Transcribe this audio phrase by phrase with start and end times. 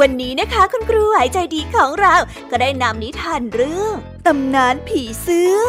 [0.00, 2.14] วันนี้นะคะคุณครูหายใจดีของเรา
[2.50, 3.94] ก็ได้นำนิทานเรื่อง
[4.26, 5.60] ตำนานผีเสื้อ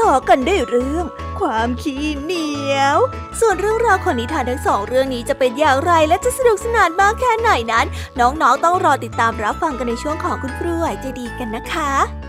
[0.00, 1.04] ต่อกันด้วยเรื่อง
[1.40, 2.96] ความขี้เหนียว
[3.40, 7.86] ส่วนเรื่องราวของนิทานทั้งสองเรื่องนี้จะเป็นอย่างไรและจะสนุกสนานมากแค่ไหนนั้น
[8.20, 12.25] น้องๆต้องรอติดตามรับฟังกันในช่วงของคุณครูหายใจดีกันนะคะ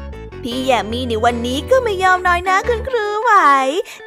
[0.51, 3.31] พี่แยมมี่ในวันนี้ก็ไม่ยอมน้อยนะคุณครูไหว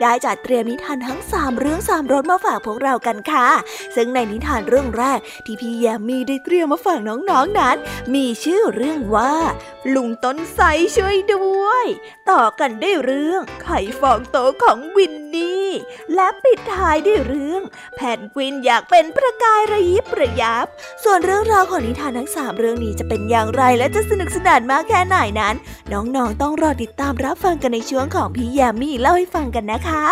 [0.01, 3.49] ได้จัดเตรียมนิทานทั้งสามเรื่องสามรสมาฝากพวกเรากันค่ะ
[3.95, 7.77] ซึ่งในนิทานเรื่องแรกที่พี่แยมมี่ได้เตรียมมาฝากน้องๆนนั้น
[8.15, 9.35] มีชื่อเรื่องว่า
[9.95, 10.65] ลุงต้นไทร
[10.97, 11.87] ช่วยด้วย
[12.31, 15.69] ต่อกันได้เรื่องไข่ฟองโตของวินนี่
[16.15, 17.63] และปิดท้ายด้วยเรื่อง
[17.97, 20.67] แพนกวินอยากเป็นประกายระยิบระยับ
[21.05, 25.55] ส่วนเรื่องราวของนิทานทั้งสามเรื่องนี้จะเป็นอย่างไรและจะสนุกสนานมากแค่ไหนนั้น
[25.93, 30.05] น้องๆต้องรอติดตามรับฟังกันในช่วงของพี่ยามีเล่าให้ฟังกันนะคะ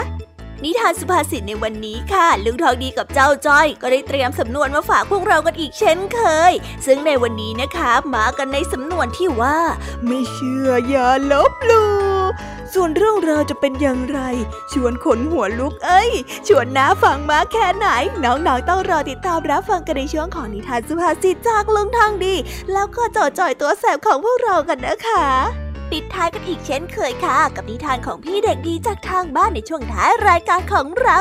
[0.64, 6.20] นิทานสุภาษิตในวันนี้ค่ะ ลุงทองดีกับเจ้าจ้อย ก็ได้เตรียมสำนวนมาฝากพวกเรากันอีกเช่นเค
[6.50, 6.52] ย
[6.86, 9.58] ซึ่งในวันนี้นะคะมากันในสำนวนที่ว่า
[10.06, 11.88] ไม่เชื่ออย่าลบหลู่
[12.74, 14.20] ส่วนเรื่องราวจะเป็นอย่างไร
[14.72, 16.10] ชวนขนหัวลุกเอ้ย
[16.48, 17.88] ชวนน้าฟังมาแค่ไหน
[18.24, 22.34] น้องๆต้องรอติดตามรับฟังกันในช่วงของนิทานสุภาษิตจากลุงทองดี
[22.72, 31.18] แล้วก็จ่อจ่อยตัวแสบของพวกเรากันนะคะ ปิดท้ายกันอีกเช่นเคยค่ะ กับนิทานของพี่เด็กดีจากทางบ้านในช่วงท้ายรายการของเรา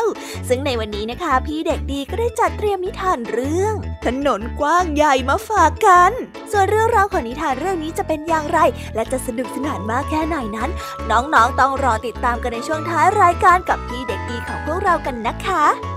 [0.50, 3.74] ซึ่งในวันนี้นะคะ พี่เด็กดีก็ได้จัดเตรียมนิทานเรื่อง
[4.06, 6.12] ถนนกว้างใหญ่มาฝากกัน
[6.52, 8.60] ส่วนเรื่องราวของนิทานเรื่องนี้จะเป็นอย่างไร
[8.96, 10.70] และจะสนุกสนานมากแค่ไหนนั้น
[11.12, 15.97] น้องๆต้องรอติดตามกันในช่วงท้ายรายการกับพี่เด็กดีของพวกเรากันนะคะ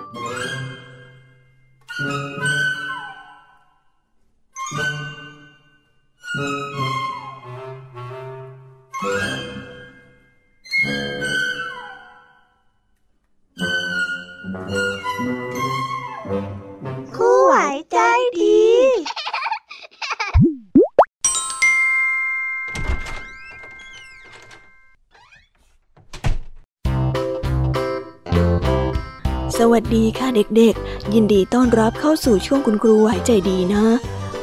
[29.81, 33.85] สดีค่ะเด็กๆ ยินดีต้อนรับเข้าสู่ช่วงคุณครูไหวใจดีนะ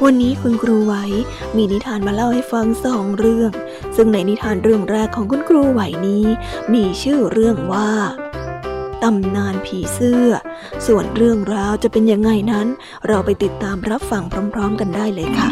[0.03, 0.93] วันนี้คุณครูไหว
[1.55, 3.51] มีนิทานมาเล่าให้ฟังสองเรื่อง
[3.95, 6.25] ซึ่งในนิทานเรื่องแรกของคุณครูไหวนี้
[6.73, 7.91] มีชื่อเรื่องว่า
[9.03, 10.29] ตำนานผีเสื้อ
[10.87, 12.67] ส่วนเรื่องราวจะเป็นยังไงนั้น
[13.07, 15.49] เราไปติดตามรับฟังพร้อม ๆ กันได้เลยค่ะ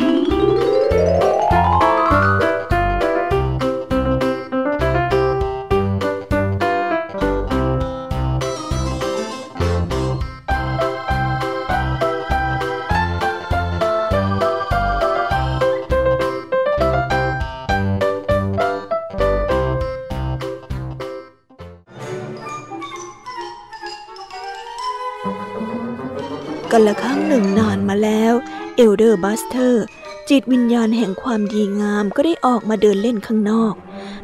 [26.71, 28.33] กันละครั้งหนึ่งนานมาแล้ว
[28.75, 29.83] Elder Brother
[30.29, 33.73] จิตวิญญาณแห่งความดีงามก็ได้ออกมาเดินเล่นข้างนอก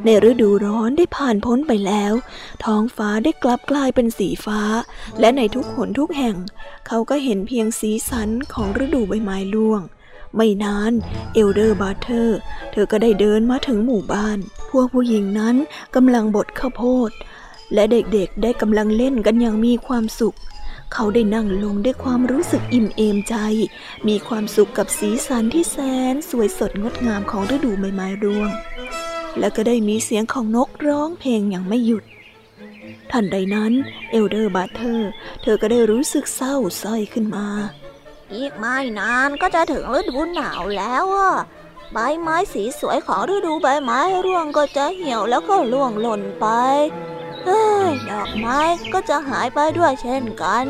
[0.06, 2.14] ในฤดูร้อนได้ผ่านพ้นไปแล้ว
[2.64, 4.62] ท้องฟ้าได้กลับกลายเป็นสีฟ้า
[5.20, 6.36] และในทุกหนทุกแห่ง
[6.88, 9.82] เขาก็เห็นเพียงสีสันของฤดูใบไม้ร่วง
[10.36, 10.92] ไม่นาน
[11.34, 12.38] Elder Brother
[12.72, 14.38] เธอก็ได้เดินมาถึงหมู่บ้าน
[14.70, 15.56] พวกผู้หญิงนั้น
[15.96, 17.12] กำลังบดข้าวโพด
[17.74, 20.38] และเด็กๆได้กำลังเล่นกันอย่างมีความสุข
[20.94, 23.36] เขาได้นั่งลงด้วยความรู้สึกอิ่มเอมใจ
[24.08, 25.78] มีความสุขกับสีสันที่แส
[26.14, 28.50] นสวยสดงดงามของฤดูใบไม้ร่วง
[29.40, 32.04] และก็ได้มีเสียงของนกร้องเพลงอย่างไม่หยุด
[33.12, 33.74] ทันใดนั้น
[34.12, 37.48] เอลเดอร์บาเทอร์เธอก็ได้รู้สึกเศร้าส้อยขึ้นมา
[38.34, 41.34] อีกไม่นานก็จะถึงฤดูหนาวแล้วอะ
[41.94, 46.46] ใบไม้สีสวยของฤดูใบไม้ร่วงก็จะเหี่ยวแล้วก็ร่วงหล่นไป
[48.12, 48.60] ดอกไม้
[48.94, 50.66] ก็จะหายไปด้วยเช่นกัน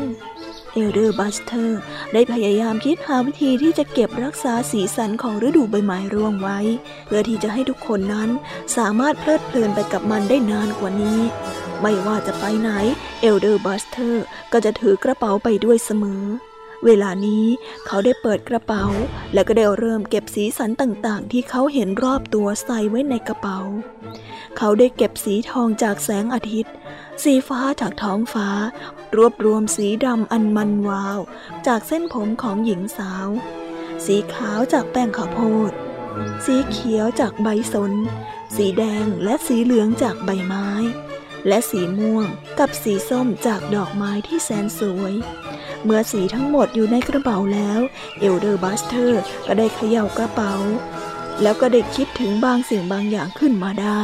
[0.72, 1.80] Elder Brother
[2.12, 6.58] ได้พยายามคิดหาวิธีที่จะเก็บรักษาสีสันของฤดูใบไม้ร่วงไว้
[7.06, 8.28] เพื่อที่จะให้ทุกคนนั้น
[8.76, 11.20] สามารถเพลิดเพลินไปกับมันได้นานกว่านี้
[11.80, 12.70] ไม่ว่าจะไปไหน
[13.20, 16.24] Elder Brother ก็จะถือกระเป๋าไปด้วยเสมอ
[16.84, 17.46] เวลานี้
[17.86, 18.84] เขาได้เปิดกระเป๋า
[19.34, 23.58] แล้วก็ได้เริ่มเก็บสีสันต่างๆ ที่เขาเห็นรอบตัวใส่ไว้ในกระเป๋า
[24.58, 26.72] เขาได้เก็บสีทองจากแสงอาทิตย์
[27.22, 28.48] สีฟ้าจากท้องฟ้า
[29.16, 31.18] รวบรวมสีดำอันมันวาว
[31.66, 33.28] จากเส้นผมของหญิงสาว
[34.04, 35.72] สีขาวจากแป้งข้าวโพด
[36.44, 37.92] สีเขียวจากใบสน
[38.56, 40.68] สีแดงและสีเหลืองจากใบไม้
[41.48, 42.26] และสีม่วง
[42.58, 45.14] กับสีส้มจากดอกไม้ที่แสนสวย
[45.84, 47.80] เมื่อสีทั้งหมดอยู่ในกระเป๋าแล้ว
[48.20, 50.54] Elder Brother ก็ได้เขย่ากระเป๋า
[51.42, 54.00] แล้วก็ได้คิดถึงบางสิ่งบางอย่างขึ้นมาได้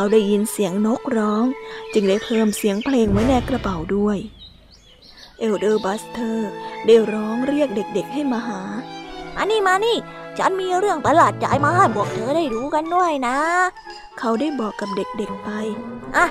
[0.00, 1.44] เขาได้ยินเสียงนกร้อง
[1.92, 4.18] จึงได้เพิ่มเสียงเพลงไว้ในกระเป๋าด้วย
[5.38, 6.50] Elder Brother
[6.86, 8.60] ได้ร้องเรียกเด็กๆให้มาหา
[9.36, 9.96] มานี่มานี่
[10.38, 13.38] ฉันมีเรื่องประหลาดใจมาให้พวกเธอได้รู้กันด้วยนะ
[14.18, 15.48] เขาได้บอกกับเด็กๆไป
[16.16, 16.26] อะ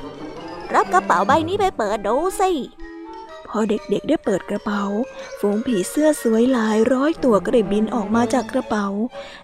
[0.73, 2.51] รับกระเป๋าใบนี้ไปเปิดดูสิ
[3.47, 4.83] พอเด็กๆได้เปิดกระเป๋า
[5.39, 8.87] ฝูงผีเสื้อสวยหลายร้อยตัวก็ได้บินออกมาจากกระเป๋า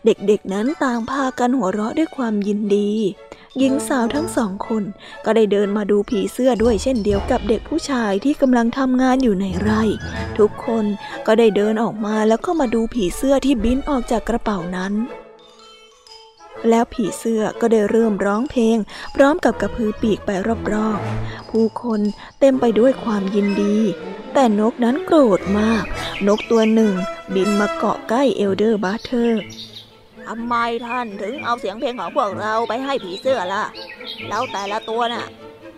[0.05, 2.91] เด็กๆนั้นต่างพากันหัวเราะด้วยความยินดี
[3.57, 4.83] หญิงสาวทั้งสองคน
[5.25, 9.83] ก็ได้เดินมาดูผีเสื้อด้วยเช่นเดียวกับเด็กผู้ชายที่กำลังทำงานอยู่ในไร่
[10.37, 10.85] ทุกคน
[11.25, 14.93] ก็ได้เดินออกมาแล้วก็มาดูผีเสื้อที่บินออกจากกระเป๋านั้น
[16.69, 18.77] แล้วผีเสื้อก็ได้เริ่มร้องเพลง
[19.15, 20.29] พร้อมกับกระพือปีกไป
[20.73, 21.99] รอบๆ ผู้คน
[22.39, 23.77] เต็มไปด้วยความยินดี
[24.33, 25.83] แต่นกนั้นโกรธมาก
[26.27, 26.93] นกตัวหนึ่ง
[27.35, 29.41] บินมาเกาะใกล้เอลเดอร์บาเทอร์
[30.27, 30.55] ทำไม
[30.87, 33.63] ท่านถึงเอาเสียงเพลงของพวกเราไปให้ผีเสื้อล่ะ
[34.29, 35.25] แล้วแต่ละตัวน่ะ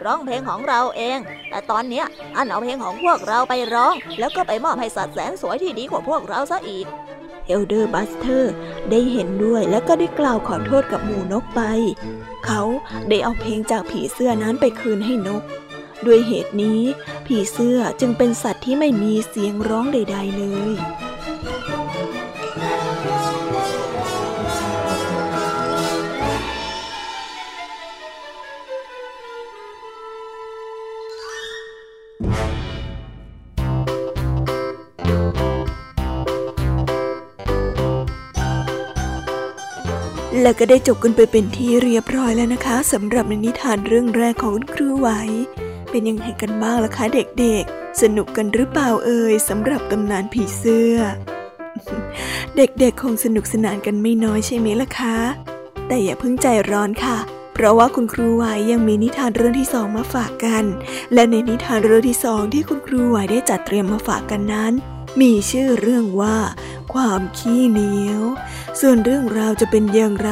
[0.05, 6.85] ร้องเพลงของเราเอง แต่ตอนเนี้ยท่านเอาเพลงของพวกเราไปร้อง แล้วก็ไปมอบให้สัตว์แสนสวยที่ดีกว่าพวกเราซะอีก
[7.47, 8.53] Elder Brother
[8.89, 11.61] ได้เห็นด้วยและก็ได้กล่าวขอโทษกับหมู่นกไป
[12.45, 12.61] เขา
[13.09, 15.43] ได้เอาเพลงจากผีเสื้อนั้นไปคืนให้นก
[16.05, 16.81] ด้วยเหตุนี้
[17.27, 20.75] ผีเสื้อจึงเป็นสัตว์ที่ไม่มีเสียงร้องใด ๆ เลย
[40.41, 45.09] แล้วก็ได้จบกันไปเป็นที่เรียบร้อยแล้วนะคะสำหรับนิทานเรื่องแรกของคุณครูไหว
[45.89, 47.05] เป็นยังไงกันบ้างล่ะคะ
[47.39, 50.97] เด็กๆ สนุกกันหรือเปล่าเอ่ยสำหรับตำนานผีเสื้อ
[52.57, 55.17] เด็กๆคงสนุกสนานกันไม่น้อยใช่ไหมล่ะคะ
[55.87, 57.17] แต่อย่าเพิ่งใจร้อนค่ะ
[57.55, 60.63] เพราะว่าคุณครูไหวยังมีนิทานเรื่องที่สองมาฝากกัน
[61.13, 64.73] และในนิทานเรื่องที่สองที่คุณครูไหวได้จัดเตรียมมาฝากกันนั้น
[65.21, 66.37] มีชื่อเรื่องว่า
[66.93, 68.23] ความขี้เหนียว
[68.79, 70.31] ส่วนเรื่องราวจะเป็นอย่างไร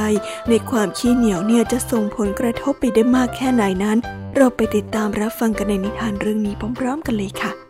[0.50, 3.98] ในความขี้เหนียวเนี่ยจะส่งผลกระทบไปได้มากแค่ไหนนั้น
[4.36, 7.63] เราไปติดตามรับฟังกันในนิทานเรื่องนี้พร้อมๆกันเลยค่ะ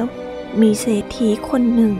[0.00, 0.14] แล้ว
[0.62, 1.94] มีเศรษฐีคนหนึ่ง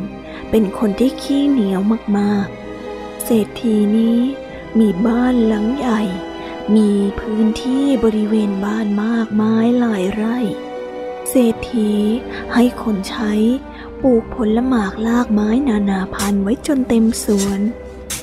[0.50, 1.80] เป็นคนที่ขี้เหนียว
[2.18, 4.18] มากๆ เศรษฐีนี้
[4.78, 6.02] มีบ้านหลังใหญ่
[6.76, 6.90] มี
[7.20, 10.38] พื้นที่บริเวณบ้านมากมายหลายไร่
[11.30, 11.92] เศรษฐี
[12.54, 13.32] ให้คนใช้
[14.02, 17.60] ปลูกผลหมากลากไม้นานาพันธุ์ไว้จนเต็มสวน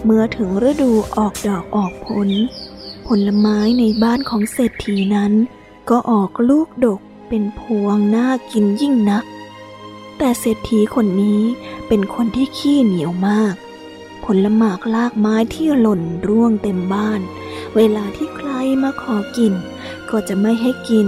[0.04, 2.30] เมื่อถึงฤดูออกดอกออกผล
[3.08, 5.34] ผลไม้ในบ้านของเศรษฐีนั้น
[5.90, 9.26] ก็ออกลูกดกเป็นพวงน่ากินยิ่งนัก
[10.18, 11.42] แต่เศรษฐีคนนี้
[11.88, 13.56] เป็นคนที่ขี้เหนียวมาก
[14.26, 17.22] ผลหมากลากไม้ที่หล่นร่วงเต็มบ้าน
[17.76, 18.50] เวลาที่ใคร
[18.84, 19.54] มาขอกิน
[20.10, 21.08] ก็จะไม่ให้กิน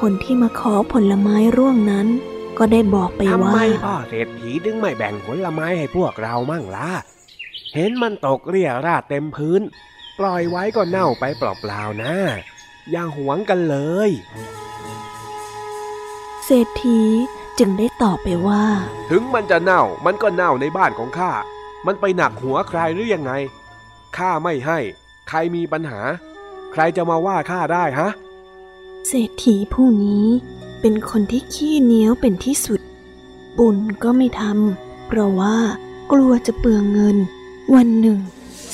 [0.00, 2.06] คนที่มาขอผลไม้ร่วงนั้น
[2.58, 6.92] ก็ได้บอกไปทำว่าไมพ่อเศรษฐีดึงไม่แบ่งผลไม้ให้พวกเรามั่งล่ะ
[7.74, 9.60] เห็นมันตกเรี่ยราดเต็มพื้น
[10.18, 12.14] ปล่อยไว้ก็เน่าไปเปล่าๆนะ
[12.90, 13.76] อย่าหวงกันเล
[14.08, 14.10] ย
[16.44, 17.00] เศรษฐี
[17.62, 18.64] จึงจึงได้ตอบไปว่า
[19.10, 21.32] ถึงมันจะเน่ามันก็เน่าในบ้านของข้า
[21.86, 23.32] มันไปหนักหัวใครหรือยังไง
[24.16, 24.78] ข้าไม่ให้
[25.28, 26.00] ใครมีปัญหา
[26.72, 28.08] ใครจะมาว่าข้าได้ฮะ
[29.08, 30.26] เศรษฐีผู้นี้
[30.80, 32.80] เป็นคนที่ขี้เหนียวเป็นที่สุด
[33.58, 35.56] บุญก็ไม่ทำเพราะว่า
[36.12, 37.16] กลัวจะเปลืองเงิน
[37.74, 38.18] วันหนึ่ง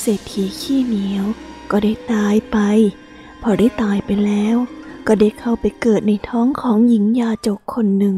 [0.01, 1.25] เศรษฐีขี้เหนียว
[1.71, 2.57] ก็ได้ตายไป
[3.41, 4.57] พอได้ตายไปแล้ว
[5.07, 8.17] ก็ได้เข้าไปเกิดในท้องของหญิงยาจกคนหนึ่ง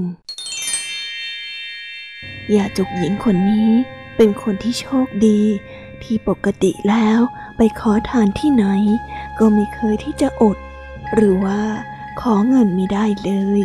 [2.56, 3.70] ยาจุกหญิงคนนี้
[4.18, 5.42] เป็นคนที่โชคดี
[6.04, 7.20] ที่ปกติแล้ว
[7.58, 8.66] ไปขอทานที่ไหน
[9.40, 10.58] ก็ไม่เคยที่จะอด
[11.16, 11.62] หรือว่า
[12.22, 13.62] ขอเงินไม่ได้เลย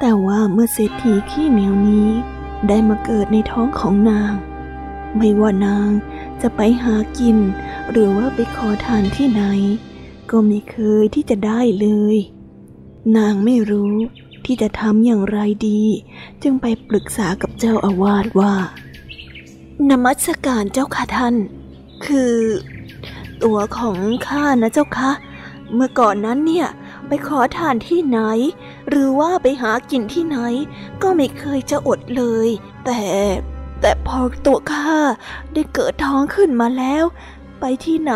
[0.00, 2.10] แต่ว่าเมื่อเศรษฐีขี้เหนียวนี้
[2.68, 4.32] ได้มาเกิดในท้องของนาง
[5.16, 5.88] ไม่ว่านาง
[6.42, 7.36] จะไปหากิน
[7.90, 9.42] หรือว่าไปขอทานที่ไหน
[10.30, 12.16] ก็ไม่เคยที่จะได้เลย
[13.16, 13.94] นางไม่รู้
[14.46, 15.82] ที่จะทำอย่างไรดี
[16.42, 18.54] จึงไปปรึกษากับเจ้าอาวาสว่า
[19.90, 21.34] นมัสการเจ้าค่ะท่าน
[22.06, 22.34] คือ
[23.44, 23.98] ตัวของ
[24.28, 25.10] ข้านะเจ้าคะ
[25.74, 26.66] เมื่อก่อนนั้นเนี่ย
[27.08, 28.18] ไปขอทานที่ไหน
[28.88, 30.38] หรือว่าไปหากินที่ไหน
[31.02, 32.48] ก็ไม่เคยจะอดเลย
[32.84, 33.00] แต่
[33.80, 34.96] แต่พอตัวข้า
[35.52, 37.04] ได้เกิดท้องขึ้นมาแล้ว
[37.60, 38.14] ไปที่ไหน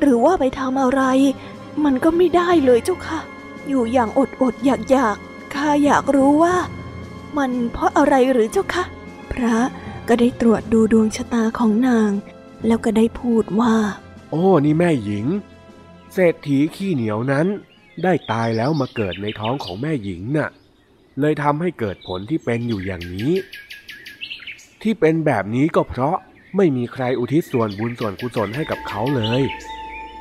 [0.00, 1.02] หรือว่าไปทำอะไร
[1.84, 3.20] มันก็ไม่ได้เลยเจ้าค่ะ
[3.68, 5.16] อยู่อย่างอดอดอยากอยาก
[5.54, 6.56] ข้าอยากรู้ว่า
[7.38, 8.84] มันเพราะอะไรหรือเจ้าคะ
[9.32, 9.56] พระ
[10.08, 12.10] ก็ได้ตรวจดูดวงชะตาของนาง
[12.66, 13.74] แล้วก็ได้พูดว่า
[14.30, 15.26] โอ้นี่แม่หญิง
[16.14, 17.46] เศรษฐีขี้เหนียวนั้น
[18.02, 20.50] ได้ตายแล้วมาเกิดในท้องของแม่หญิงน่ะ
[21.20, 23.32] เลยทำให้เกิดผลที่เป็นอยู่อย่างนี้
[24.82, 26.16] ที่เป็นแบบนี้ก็เพราะ
[26.56, 29.42] ไม่มีใครอุทิศส่วนบุญส่วนกุศลให้กับเขาเลย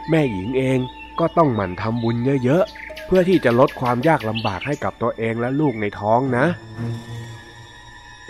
[0.09, 0.79] แม่หญิงเอง
[1.19, 6.45] ก็ต้องหมั่นทำบุญเยอะๆ เพื่อที่จะลดความยากลำบากให้กับตัวเองและลูกในท้องนะ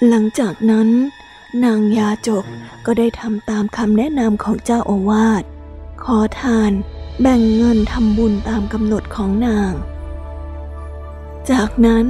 [0.07, 0.89] หลังจากนั้น
[1.65, 2.45] นางยาจก
[2.85, 5.43] ก็ได้ทำตามคำแนะนำของเจ้าอาวาส
[6.03, 6.71] ขอทาน
[7.21, 9.73] แบ่งเงินทำบุญตามกำหนดของนาง
[11.51, 12.05] จากนั้น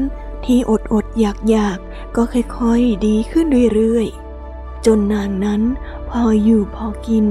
[0.45, 1.77] ที่อดอดอยากอยาก
[2.15, 5.61] ก็ค่อยๆดีขึ้นเรื่อยๆ จนนางนั้น
[6.09, 7.25] พออยู่พอกิน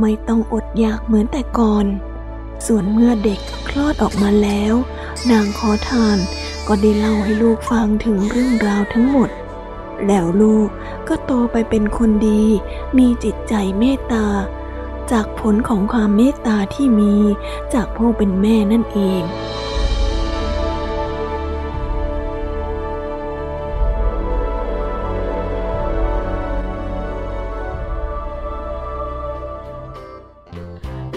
[0.00, 1.86] ไม่ต้องอดอยากเหมือนแต่ก่อน
[2.66, 4.74] ส่วนเมื่อเด็กคลอดออกมาแล้ว
[5.30, 6.18] นางขอทาน
[6.66, 9.30] ก็ได้เล่าให้ลูกฟังถึงเรื่องราวทั้งหมด
[10.06, 10.68] แล้วลูก
[11.08, 12.44] ก็โตไปเป็นคนดี
[12.98, 14.26] มีจิตใจเมตตา
[15.12, 17.14] จากผลของความเมตตาที่มี
[17.74, 19.22] จากผู้เป็นแม่นั่นเอง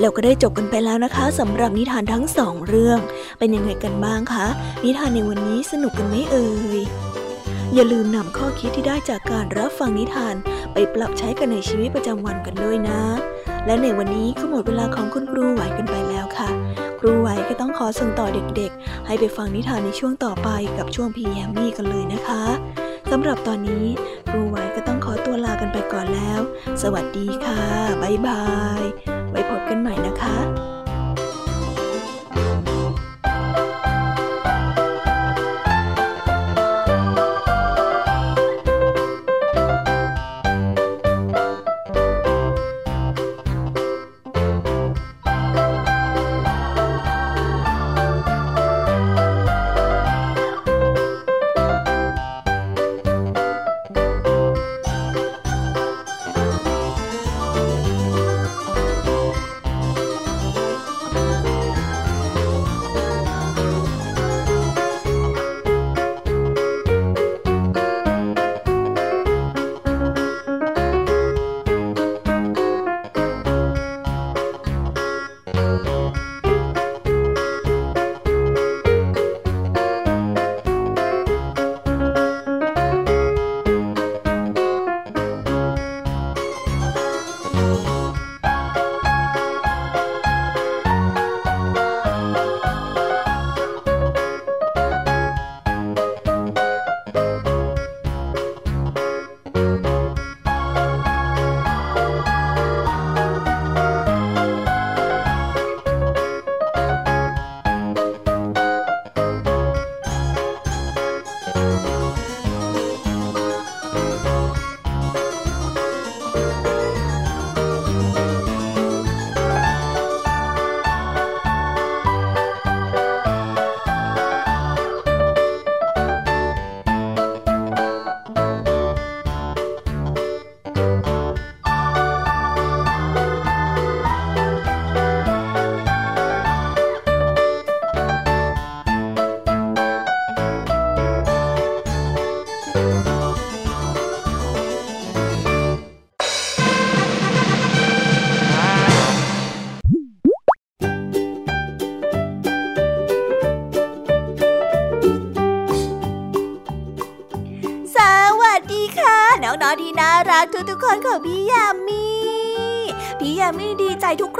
[0.01, 2.99] แล้วก็ได้จบกันไปแล้วนะคะสำหรับนิทานทั้งสองเรื่อง
[3.39, 4.47] เป็นยังไงกันบ้างคะ
[4.83, 6.47] นิทานในวันนี้สนุกกันไหมเอ่
[6.79, 6.81] ย
[7.73, 10.35] อย่าลืมนำข้อคิดที่ได้จากการรับฟังนิทาน
[10.73, 13.01] ไปปรับใช้กันในชีวิตประจำวันกันด้วยนะ
[13.65, 16.49] และในวันนี้ก็หมดเวลาของคุณครูไหวกันไปแล้วค่ะ
[16.99, 22.43] ครูไหวก็ต้องขอส่งต่อเด็กๆ ให้ไปฟังนิทานในช่วงต่อไปกับช่วงพีแอมมี่กันเลยนะคะ
[23.11, 23.85] สำหรับตอนนี้
[24.29, 26.39] ครูไหวก็ต้องขอตัวลากันไปก่อนแล้ว
[26.81, 27.61] สวัสดีค่ะ
[28.01, 28.43] บ๊ายบา
[28.81, 28.83] ย
[29.31, 30.80] ไว้พบกันใหม่นะคะ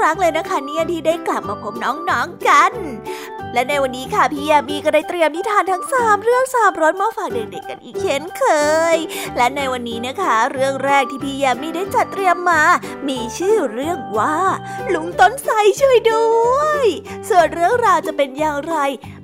[0.02, 2.72] รั้งเลยนะคะเนี่ยที่ได้กลับมาพบน้องๆกัน
[3.54, 8.44] และในวันนี้ค่ะพี่ยามีก็ได้เตรียมนิทานทั้งสามเรื่องสามรสมาฝากเด็กๆกันอีกเช่นเค
[8.94, 8.96] ย
[9.36, 12.62] และในวันนี้นะคะ เรื่องแรกที่พี่ยามีได้จัดเตรียมมา
[13.08, 14.36] มีชื่อเรื่องว่า
[14.94, 16.86] ลุงต้นไทรช่วยด้วย
[17.28, 18.76] ส่วนเรื่องราวจะเป็นอย่างไร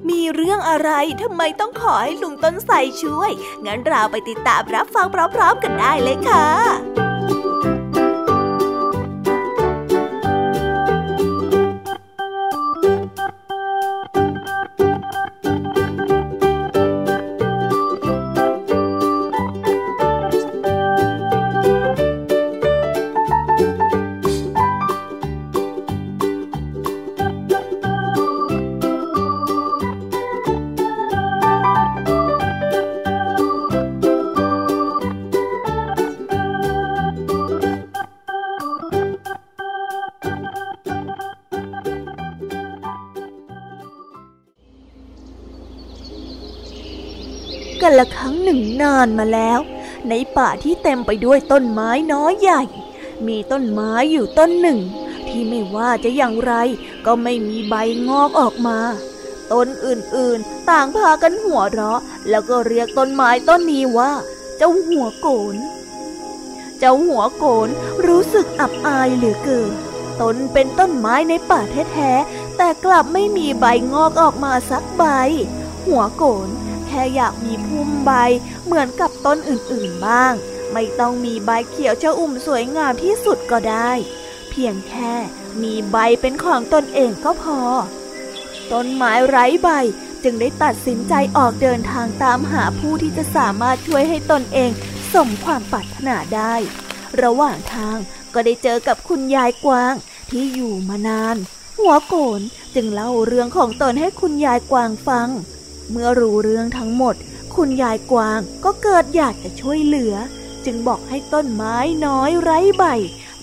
[0.08, 0.90] มีเรื่องอะไร
[1.22, 3.30] ทำไมต้องขอให้ลุงต้นไทรช่วย
[3.66, 49.58] งั้นเราไปติดตามรับฟังพร้อมๆกันได้เลยค่ะานมาแล้ว
[50.08, 52.62] ในป่าที่เต็มไปด้วยต้นไม้น้อยใหญ่
[53.26, 54.78] มีต้นไม้อยู่ต้นหนึ่ง
[55.28, 56.54] ที่ไม่ว่าจะอย่างไร
[57.06, 57.74] ก็ไม่มีใบ
[58.08, 58.78] งอกออกมา
[59.52, 64.12] ต้นอื่นๆ ต่างพากันหัวเราะ แล้วก็เรียกต้นไม้ต้นนี้ว่า
[64.56, 65.54] เจ้าหัวโกน
[66.78, 67.68] เจ้าหัวโกน
[68.06, 69.72] รู้สึกอับอายเหลือเกิน
[70.20, 71.60] ตนเป็นต้นไม้ในป่า
[71.92, 75.04] แท้ๆแต่กลับไม่มีใบงอกออกมาสักใบ
[75.86, 76.48] หัวโกน
[76.88, 78.12] แค่อยากมีพุ่มใบ
[78.64, 80.32] เหมือนกับต้นอื่นๆบ้าง
[80.72, 83.90] ไม่ต้องมีใบเขียวชอุ่มสวยงามที่สุดก็ได้
[84.50, 85.14] เพียงแค่
[85.62, 87.60] มีใบเป็นของตนเองก็พอ
[88.72, 89.70] ต้นไม้ไร้ใบ
[90.24, 94.70] จึงได้ตัดสินใจออกเดินทางตามหาผู้ที่จะสามารถช่วยให้ตนเอง
[95.12, 96.54] สมความปรารถนาได้
[97.22, 97.98] ระหว่างทาง
[98.34, 99.94] ก็ได้เจอกับคุณยายกวาง
[100.30, 101.36] ที่อยู่มานาน
[101.78, 102.40] หัวโกน
[102.74, 105.28] จึงเล่าเรื่องของตนให้คุณยายกวางฟัง
[105.90, 107.14] เมื่อรู้เรื่องทั้งหมด
[107.54, 110.14] คุณยายกวางก็เกิดอยากจะช่วยเหลือ
[110.64, 112.84] จึงบอกให้ต้นไม้น้อยไร้ใบ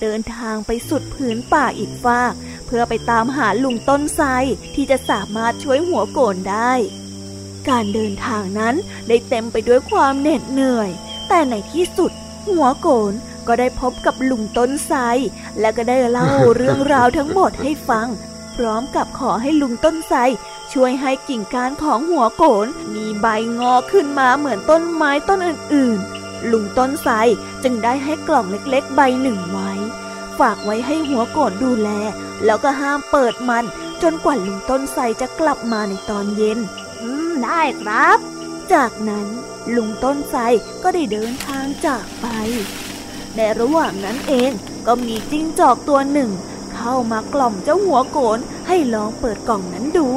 [0.01, 2.33] เดินทางไปสุดผืนป่าอีกฟาก
[2.65, 4.27] เพื่อไปตามหาลุงต้นไทร
[4.75, 6.73] ที่จะสามารถช่วยหัวโกนได้
[7.69, 8.75] การเดินทางนั้น
[9.07, 10.89] ได้เต็มไปด้วยความเหน็ดเหนื่อย
[11.27, 12.11] แต่ในที่สุด
[12.47, 13.13] หัวโกน
[13.47, 14.99] ก็ได้พบกับลุงต้นไทร
[15.59, 18.07] และก็ได้เล่าเรื่องราวทั้งหมดให้ฟัง
[18.55, 20.19] พร้อมกับขอให้ลุงต้นไทร
[20.73, 23.27] ช่วยให้กิ่งก้านของหัวโกนมีใบ
[23.59, 27.13] งอขึ้นมาเหมือนต้นไม้ต้นอื่นๆ ลุงต้นไทร
[27.63, 29.71] จึงได้ให้กล่องเล็กๆ ใบหนึ่งไว้
[30.39, 31.89] ฝากไว้ให้หัวโกนดูแล
[32.45, 33.65] แล้วก็ห้ามเปิดมัน
[34.01, 36.59] จนกว่าลุงต้นไทรจะกลับมาในตอนเย็น
[37.01, 38.17] อืม ได้ครับ
[38.73, 39.27] จากนั้น
[39.75, 40.41] ลุงต้นไทร
[40.83, 42.25] ก็ได้เดินทางจากไป
[43.35, 44.51] ในระหว่างนั้นเอง
[44.87, 46.31] ก็มีจิ้งจอกตัวหนึ่ง
[46.75, 50.07] เข้ามากล่อมเจ้าหัวโกนให้ลองเปิดกล่องนั้นดู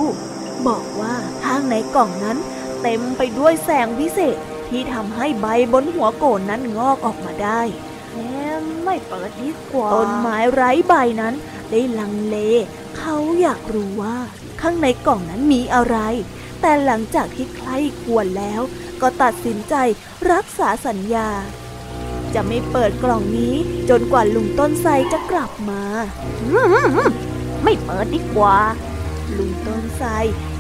[0.69, 2.39] บอกว่าข้างในกล่องนั้น
[2.83, 4.37] เต็มไปด้วยแสงวิเศษ
[4.69, 7.61] ที่ทำให้ใบบนหัวโกนนั้นงอกออกมาได้
[8.13, 8.19] แหม
[8.85, 11.35] ไม่เปิดดีกว่าต้นไม้ไร้ใบนั้น
[11.71, 12.37] ได้ลังเล
[12.99, 14.19] เขาอยากรู้ว่า
[14.61, 15.97] ข้างในกล่องนั้นมีอะไร
[16.61, 17.71] แต่หลังจากที่ใคร
[18.03, 18.61] ควรแล้ว
[19.03, 19.75] ก็ตัดสินใจ
[20.33, 21.29] รักษาสัญญา
[22.35, 23.55] จะไม่เปิดกล่องนี้
[23.91, 25.83] จนกว่าลุงต้นไทรจะกลับมา
[27.63, 28.57] ไม่เปิดดีกว่า
[29.37, 30.09] ลุงต้นไทร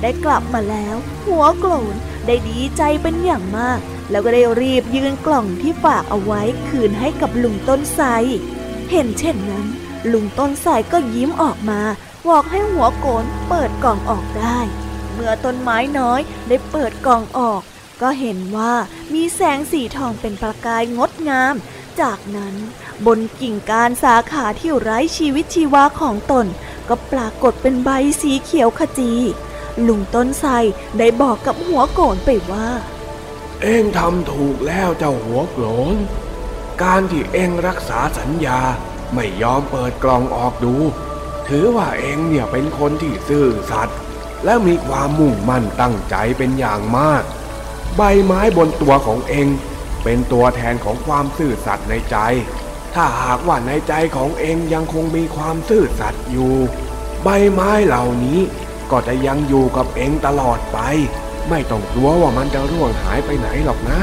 [0.03, 1.95] ได้กลับมาแล้ว หัวโกรน
[2.27, 8.09] ได้ดีใจเป็นอย่างมาก แล้วก็ได้รีบยื่นกล่องที่ฝากเอาไว้คืนให้กับลุงต้นไทร
[8.91, 9.67] เห็นเช่นนั้น
[10.13, 11.81] ลุงต้นไทรก็ยิ้มออกมา
[12.29, 14.59] บอกให้หัวโกนเปิดกล่องออกได้
[15.15, 17.63] เมื่อต้นไม้น้อยได้เปิดกล่องออก
[18.03, 18.75] ก็เห็นว่า
[19.15, 21.55] มีแสงสีทองเป็นประกายงดงาม
[22.01, 22.55] จากนั้น
[23.07, 26.47] บนกิ่งการสาขาที่ไร้ชีวิตชีวาของตน
[26.88, 29.12] ก็ปรากฏเป็นใบสีเขียวขจี
[29.87, 30.51] ลุงต้นไทร
[30.98, 32.68] ได้บอกกับหัวโกนไปว่า
[33.62, 35.96] เอ็งทำถูกแล้วเจ้าหัวโกรน
[36.83, 38.61] การที่เอ็งรักษาสัญญา
[39.14, 40.74] ไม่ยอมเปิดกล่องออกดู
[41.48, 43.98] ถือว่าเอ็งเนี่ยเป็นคนที่ซื่อสัตย์
[44.44, 47.22] และมีความมุ่งมั่นตั้งใจเป็นอย่างมาก
[47.96, 49.48] ใบไม้บนตัวของเอ็ง
[50.05, 52.16] เป็นตัวแทนของความซื่อสัตย์ในใจ
[52.94, 56.55] ถ้าหากว่าในใจของเองยังคงมีความซื่อสัตย์อยู่
[57.22, 58.40] ใบไม้เหล่านี้
[58.90, 60.79] ก็จะยังอยู่กับเองตลอดไป
[61.48, 64.01] ไม่ต้องกลัวว่ามันจะร่วงหายไปไหนหรอกนะ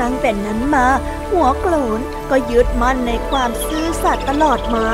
[0.00, 0.86] ตั้งแต่นั้นมา
[1.30, 4.88] หัวโกรนก็ยึดมั่นในความซื่อสัตย์ตลอดมา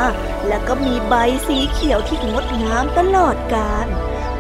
[0.47, 1.15] และก็มีใบ
[1.47, 3.87] สีเขียวที่งดงามตลอดกาล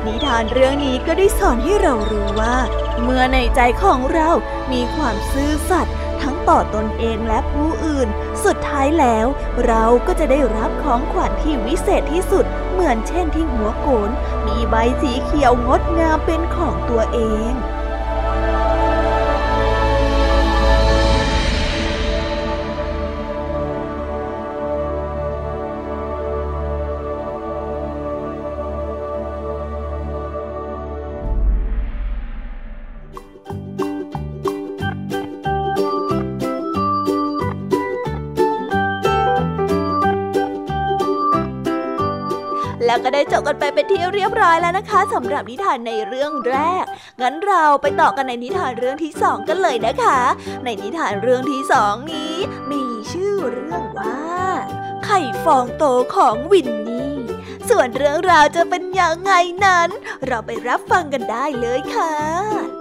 [0.04, 2.56] นิทานเรื่องนี้ก็ได้สอนให้เรารู้ว่า
[3.02, 4.30] เมื่อในใจของเรา
[4.72, 8.09] มีความซื่อสัตย์ ทั้งต่อตนเองและผู้อื่น
[8.44, 9.26] สุดท้ายแล้ว
[9.66, 14.11] เราก็จะได้รับของขวัญที่วิเศษที่สุด เหมือนเช่นที่หัวโกน
[14.46, 17.18] มีใบสีเขียวงดงามเป็นของตัวเอ
[17.50, 17.52] ง
[43.04, 46.84] ก็ได้จบกันไปเป็นที่เรียบร้อยแล้วนะคะสำหรับนิทานในเรื่องแรก
[47.20, 50.20] งั้นเราไปต่อกันในนิทานเรื่องที่สองกันเลยนะคะ
[50.64, 52.34] ในนิทานเรื่องที่สองนี้
[52.70, 54.18] มีชื่อเรื่องว่า
[55.04, 55.84] ไข่ฟองโต
[56.14, 57.14] ของวินนี่
[57.68, 59.32] ส่วนเรื่องราวจะเป็นอย่างไง
[59.66, 59.88] นั้น
[60.26, 62.77] เราไปรับฟังกันได้เลยค่ะ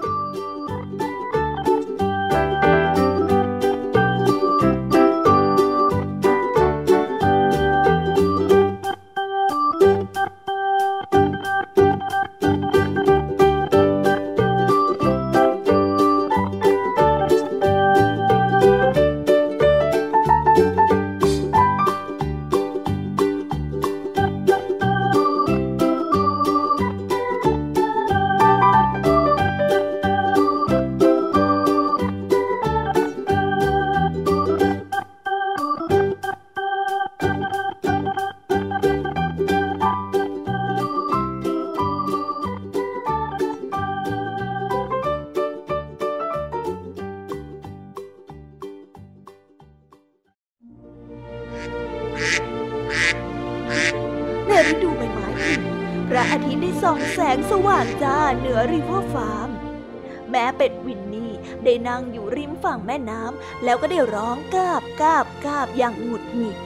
[63.64, 66.58] แล้วก็ได้ร้องกาบกาบกาบอย่างหงุดหงิด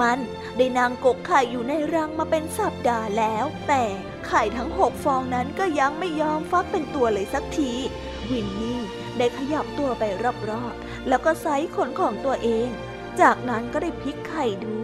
[0.00, 0.18] มัน
[0.56, 3.84] ได้นางกกไข่อยู่ในรังมาเป็นสัปดาห์แล้ว แต่
[4.26, 7.72] ไข่ทั้งหกฟองนั้นก็ยังไม่ยอมฟักเป็นตัวเลยสักที
[8.30, 8.80] วินนี่
[9.18, 10.02] ได้ขยับตัวไป
[10.50, 12.68] รอบๆแล้วก็ไซขนของตัวเอง
[13.20, 14.76] จากนั้นก็ได้พลิกไข่ดู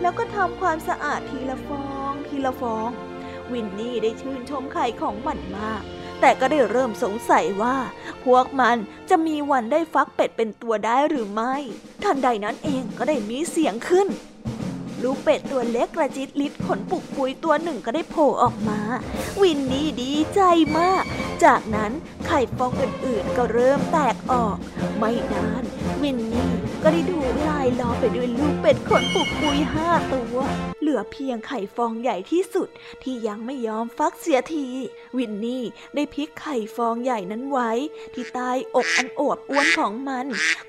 [0.00, 2.90] แล้วก็ทำความสะอาดทีละฟอง ทีละฟอง
[3.52, 5.82] วินนี่ได้ชื่นชมไข่ของมันมาก
[6.20, 7.76] แต่ก็ได้เริ่มสงสัยว่า
[8.24, 8.76] พวกมัน
[9.10, 11.54] จะมีวันได้ฟักเป็ดเป็นตัวได้หรือไม่
[12.02, 14.08] ทันใดนั้นเองก็ได้มีเสียงขึ้น
[15.02, 18.80] ลูกเป็ดตัวเล็กกระจิตลิดขนปุกปุยตัวหนึ่งก็ได้โผล่ออกมา
[19.40, 20.40] วินนี่ดีใจ
[20.78, 21.04] มาก
[21.44, 21.92] จากนั้น
[22.26, 24.56] ไข่ฟองอื่นๆก็เริ่มแตกออก
[24.98, 25.62] ไม่นาน
[26.02, 26.50] วินนี่
[26.82, 30.36] ก็ได้ถูลายล้อไปด้วยลูกเป็ดขนปุกปุยห้าตัว
[30.80, 32.68] เหลือเพียงไข่ฟองใหญ่ที่สุด
[33.02, 34.66] ที่ยังไม่ยอมฟักเสียที
[35.16, 35.62] วินนี่
[35.94, 37.70] ได้พลิกไข่ฟองใหญ่นั้นไว้
[38.14, 40.26] ที่ใต้อกอันอบอ้วนของมัน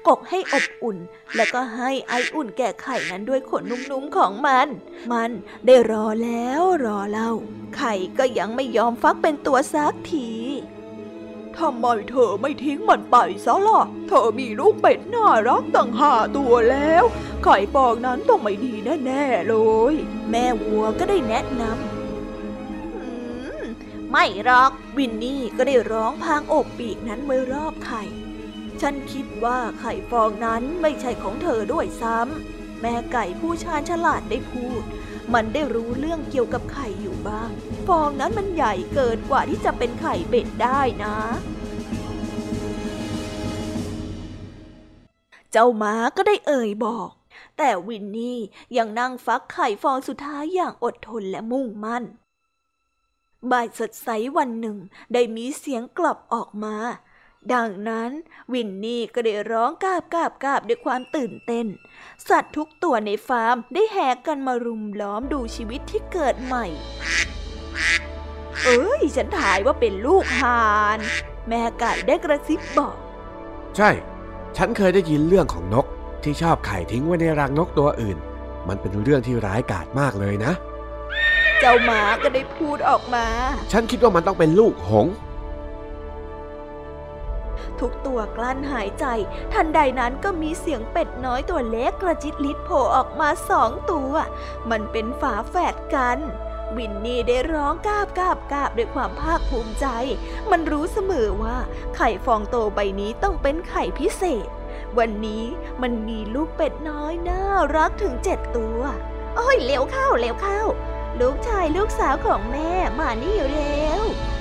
[0.07, 0.97] กกให้อบอุ่น
[1.35, 4.67] แล้วก็ให้ไออุ่นแก่ไข่นั้นด้วยขนนุ่มๆของมัน
[5.11, 5.31] มัน
[5.65, 7.31] ได้รอแล้วรอเล่า
[7.77, 10.29] ไข่ก็ยังไม่ยอมฟักเป็นตัวซักที
[11.61, 17.03] ทำไมเธอไม่ทิ้งมันไปซะล่ะ เธอมีลูกเป็ดน่ารักตั้งห้าตัวแล้ว
[17.43, 18.73] ไข่ฟองนั้นต้องไม่ดี
[19.05, 19.55] แน่ๆเล
[19.91, 19.93] ย
[20.29, 21.71] แม่วัวก็ได้แนะนำ
[24.11, 28.03] ไม่หรอกวินนี่ก็ได้ร้องพางอกปีกนั้นไว้รอบไข่
[28.81, 34.81] ฉันคิดว่าไข่ฟองนั้นไม่ใช่ของเธอด้วยซ้ำแม่ไก่ผู้ชาญฉลาดได้พูด
[35.33, 37.49] มันได้รู้เรื่องเกี่ยวกับไข่อยู่บ้าง
[37.87, 41.15] ฟองนั้นมันใหญ่เกินกว่าที่จะเป็นไข่เป็ดได้นะ
[45.51, 47.11] เจ้าม้าก็ได้เอ่ยบอก
[47.57, 48.37] แต่วินนี่
[48.77, 52.03] ยังนั่งฟักไข่ฟองสุดท้ายอย่างอดทนและมุ่งมั่น
[53.51, 54.77] บ่ายสดใสวันหนึ่ง
[55.13, 56.75] ได้มีเสียงกลับออกมา
[57.53, 58.11] ดังนั้น
[58.53, 61.67] วินนี่ก็ได้ร้องกาบกาบกาบด้วยความตื่นเต้น
[62.29, 66.65] สัตว์ทุกตัวในฟาร์มได้แห่กันมารุมล้อมดูชีวิตที่เกิดใหม่
[68.65, 70.65] เอ้ย ฉันถ่ายว่าเป็นลูกห่า
[70.97, 70.99] น
[71.49, 72.95] แม่ไก่ได้กระซิบบอก
[73.77, 73.89] ใช่
[74.57, 75.85] ฉันเคยได้ยินเรื่องของนก
[76.23, 78.17] ที่ชอบไข่ทิ้งไว้ในรังนกตัวอื่น
[78.67, 80.53] มันเป็นเรื่องที่ร้ายกาจมากเลยนะ
[81.59, 83.25] เจ้าหมาก็ได้พูดออกมา
[83.71, 85.07] ฉันคิดว่ามันต้องเป็นลูกหง
[87.81, 89.05] ทุกตัวกลั้นหายใจ
[89.53, 94.11] ทันใดนั้นก็มีเสียงเป็ดน้อยตัวเล็กกระจิตลิดโผล่ออกมาสองตัว
[94.69, 96.19] มันเป็นฝาแฝดกัน
[96.77, 99.85] วินนี่ได้ร้องกาบกาบกาบด้วยความภาคภูมิใจ
[100.51, 101.57] มันรู้เสมอว่า
[101.95, 104.47] ไข่ฟองโตใบนี้ต้องเป็นไข่พิเศษ
[104.97, 105.43] วันนี้
[105.81, 107.43] มันมีลูกเป็ดน้อยน่า
[107.75, 108.79] รักถึงเจ็ดตัว
[109.35, 110.61] โอ้ยเร็วเข้าเร็วเข้า
[111.19, 114.40] ลูกชายลูกสาวของแม่มานี่เร็ววินนี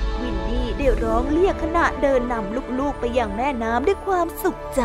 [0.81, 4.83] ได้ร้องเรียกขณะเดินนำลูกๆไปยังแม่น้ำด้วยความสุขใจ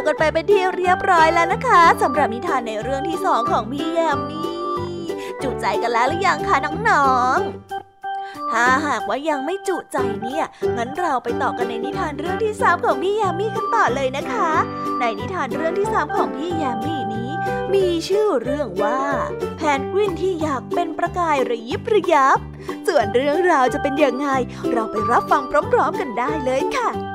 [0.00, 4.50] บกันไปเป็นที่เรียบร้อยแล้วนะคะสำหรับนิทานในเรื่องที่สองของพี่แยมมี่
[5.42, 6.56] จุใจกันแล้วหรือยังคะ
[6.88, 10.44] น้องๆ ถ้าหากว่ายังไม่จุใจเนี่ย
[10.76, 14.50] งั้นเราไปต่อกันในนิทานเรื่องที่สามของพี่แยมมี่กันต่อเลยนะคะ
[15.00, 17.30] ในนิทานเรื่องที่สามของพี่แยมมี่นี้
[17.74, 19.00] มีชื่อเรื่องว่า
[19.56, 22.38] แพนกวินที่อยากเป็นประกายระยิบระยับ
[22.86, 24.28] ส่วนเรื่องราวจะเป็นยังไง
[24.72, 27.09] เราไปรับฟังพร้อม ๆ กันได้เลยค่ะ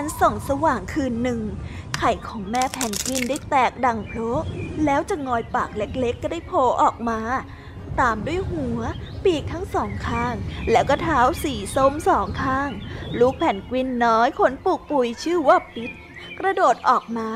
[0.00, 1.40] ดวงจันทร์ส่องสว่างคืนหนึ่ง
[1.98, 4.28] ไข่ของแม่แพนกวินได้แตกดังโผล่
[4.84, 7.18] แล้วจะงอยปากเล็กๆ ก็ได้โผล่ออกมา
[8.00, 8.80] ตามด้วยหัว
[9.24, 10.34] ปีกทั้งสองข้าง
[10.70, 12.70] แล้วก็เท้าสีส้มสองข้าง
[13.18, 15.90] ลูกแพนกวินน้อยขนปุกปุยชื่อว่าปิด
[16.38, 17.28] กระโดดออกมา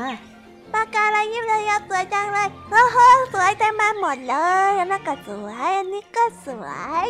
[0.73, 2.81] ปากกาอะไรยิบเลยสวยจังเลยเฮ้
[3.13, 4.35] อสวยเต็มมาหมดเล
[4.69, 6.65] ยอันนั้นก็สวยอันนี้ก็สว
[7.03, 7.05] ย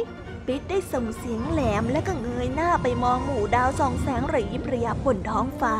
[0.47, 5.75] ปิดได้ส่งเสียงแหลมและก็เงยหน้าไปมองหมู่ดาวส่องแสงระยิบระยับบนท้องฟ้า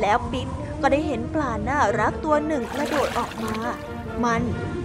[0.00, 0.48] แล้วปิด
[0.80, 3.56] ก็ได้เห็นปลาน่ารักตัวหนึ่งกระโดดออกมา
[4.24, 4.42] มัน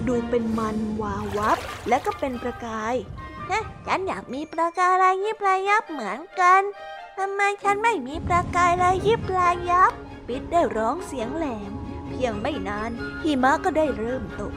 [0.08, 2.96] ดูเป็นมันวาวับ และก็เป็นประกาย
[3.52, 6.62] ฮะฉันอยากมีประกายระยิบระยับเหมือนกัน
[7.17, 9.91] ทำไมฉันไม่มีประกายระยิบระยับ
[10.28, 11.72] ปิดได้ร้องเสียงแหลม
[12.10, 12.91] เพียงไม่นาน
[13.24, 14.54] หิมะก็ได้เริ่มตก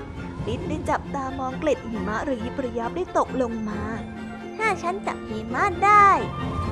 [0.46, 3.82] ปิดได้จับตามองเกล็ดหิมะระยิบระยับได้ตกลงมา
[4.56, 6.08] ถ้าฉันจับหิมะได้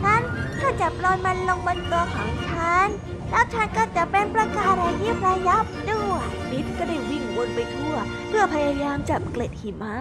[0.03, 0.23] ฉัน
[0.62, 2.88] ก็จะปล่อยมันลงบนตัวของฉัน
[3.31, 7.97] แล้วฉันก็จะเป็นประกายระยิบระยับด้วยปิดก็ได้วิ่งวนไปทั่ว
[8.29, 9.94] เพื่อพยายามจับเกล็ดหิมะ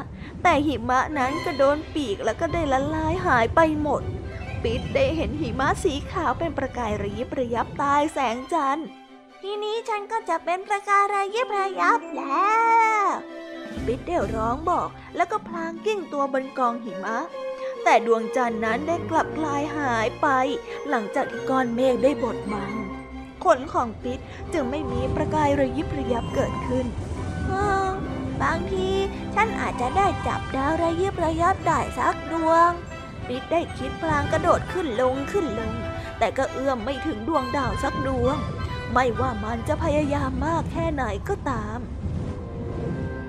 [0.44, 4.02] แต่หิมะนั้นก็โดนปีกแล้วก็ได้ละลายหายไปหมด
[4.64, 8.88] ปิดได้เห็นหิมะสีขาวเป็นประกายระยิบระยับตายแสงจันทร์
[9.42, 12.48] ทีนี้ฉันก็จะเป็นประกายระยิบระยับแล้
[13.04, 13.06] ว
[13.86, 17.18] ปิดได้ร้องบอกแล้วก็พลางกิ้งตัวบนกองหิมะ
[17.84, 20.28] แต่ดวงจันทร์นั้นได้กลับกลายหายไป
[20.90, 22.72] หลังจากที่ก้อนเมฆได้บดบัง
[23.44, 24.20] ขนของปิด
[24.54, 26.86] จึงไม่มีประกายระยิบระยับเกิดขึ้น
[28.44, 28.90] บางที
[29.36, 32.70] ฉันอาจจะได้จับดาวระยิบระยับได้สักดวง
[33.28, 35.74] ปิดได้คิดพลางกระโดดขึ้นลงขึ้นลง
[36.20, 38.38] แต่ก็เอื้อมไม่ถึงดวงดาวสักดวง
[38.94, 41.80] ไม่ว่ามันจะพยายามมากแค่ไหนก็ตาม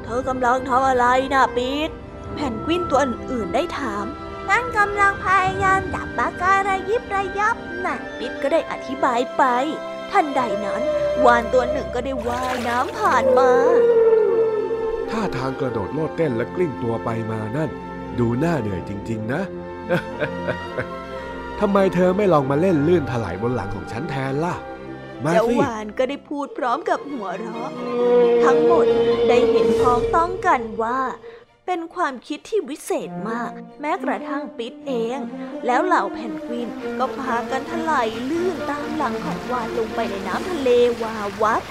[0.02, 1.90] เธอกำลังทำอะไรนะปิด
[2.34, 4.04] แผ่นกวินตัวอื่นๆได้ถาม
[4.48, 9.42] ฉันกำลังพยายามดับปากการะยิบระยับน่ะปิดก็ได้อธิบายไป
[10.10, 10.82] ทันใดนั้น
[11.24, 13.50] วานตัวหนึ่งก็ได้ว่ายน้ำผ่านมา
[15.10, 17.70] ท่าทางกระโดดโลดเต้นและกลิ้งตัวไปมานั่น
[18.18, 19.42] ดูน่าเหนื่อยจริง ๆ นะ
[21.60, 24.54] ทำไมเธอไม่ลองมาเล่นลื่นถลายบนหลังของฉันแทนล่ะ
[25.24, 27.70] มาเจ้าสิวานก็ได้พูดพร้อมกับหัวเราะ
[28.44, 28.86] ทั้งหมด
[29.28, 30.98] ได้เห็นพ้องต้องกันว่า
[31.66, 33.50] เป็นความคิดที่วิเศษมาก
[33.80, 35.18] แม้กระทั่งปิดเอง
[35.66, 40.68] แล้วเหล่าแพนกวินก็พากันถลายลื่นตามหลังของวานลงไปในน้ำทะเล
[41.02, 41.62] วาวับ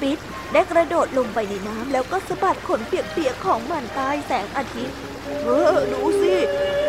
[0.00, 0.18] ปิด
[0.52, 4.96] ได้กระโดดลงไปในน้ำแล้วก็สะบัดขนเปียกๆของมันใต้แสงอาทิตย์
[5.44, 6.34] เออดูสิ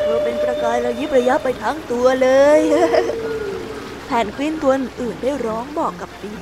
[0.02, 2.30] เธอเป็นประกายระยิบระยับไปทั้งตัวเล
[2.60, 2.62] ย
[4.06, 6.40] แพนกวินตัวอื่นได้ร้องบอกกับปิด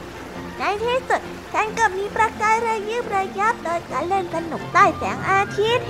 [0.57, 1.21] ในที่สุด
[1.53, 5.87] ฉันก็มีประกายระยิบระยับโดยการเล่นสนุกใต้แสงอาทิตย์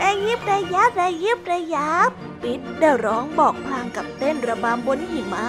[0.00, 2.10] ระยิบระยับระยิบระยับ
[2.42, 5.46] ปิดได้ร้องบอกพลางกับเต้นระบำบนหิมะ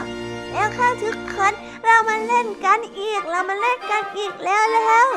[0.51, 1.53] แล้วข้าทุกคน
[1.83, 5.07] เรามาเล่นกันอีกเรามาเล่นกันอีกแล้วแล้ว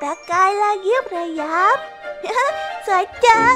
[0.00, 1.76] ประกายระยิบระยับ
[2.86, 3.54] สวยจัง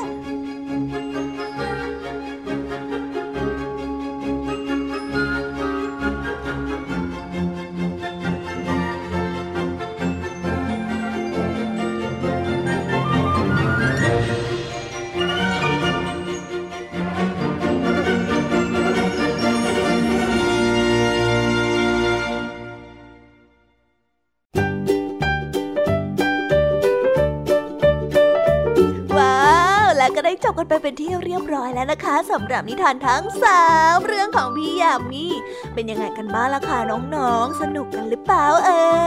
[30.69, 33.65] ได้กันไปเป็นที่เรียบร้อยแล้วนะคะสำหรับนิทานทั้งสา
[33.95, 35.27] มเรื่องของพี่ยามี
[35.75, 36.79] เป็นยังไงกันบ้างล่ะคะ
[37.17, 38.99] น้องๆ สนุกกันหรือเปล่าเอ่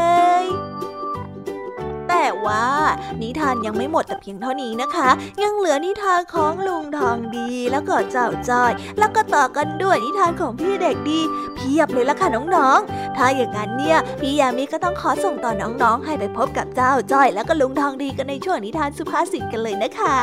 [0.43, 0.45] ย
[2.11, 2.65] แต่ว่า
[3.21, 5.09] นิทานยังไม่หมดแต่เพียงเท่านี้นะคะ
[5.43, 11.19] ยังเหลือนิทานของลุงทองดีแล้วก็เจ้าจอย แล้วก็ต่อกันด้วยนิทานของพี่เด็กดี
[11.55, 20.17] เพียบเลยละค่ะน้องๆ ถ้าอย่างนั้นเนี่ยพี่ยามีก็ต้องขอส่งต่อน้องๆ ให้ไปพบกับเจ้าจอย แล้วก็ลุงทองดีกันในช่วงนิทานสุภาษิตกันเลยนะคะ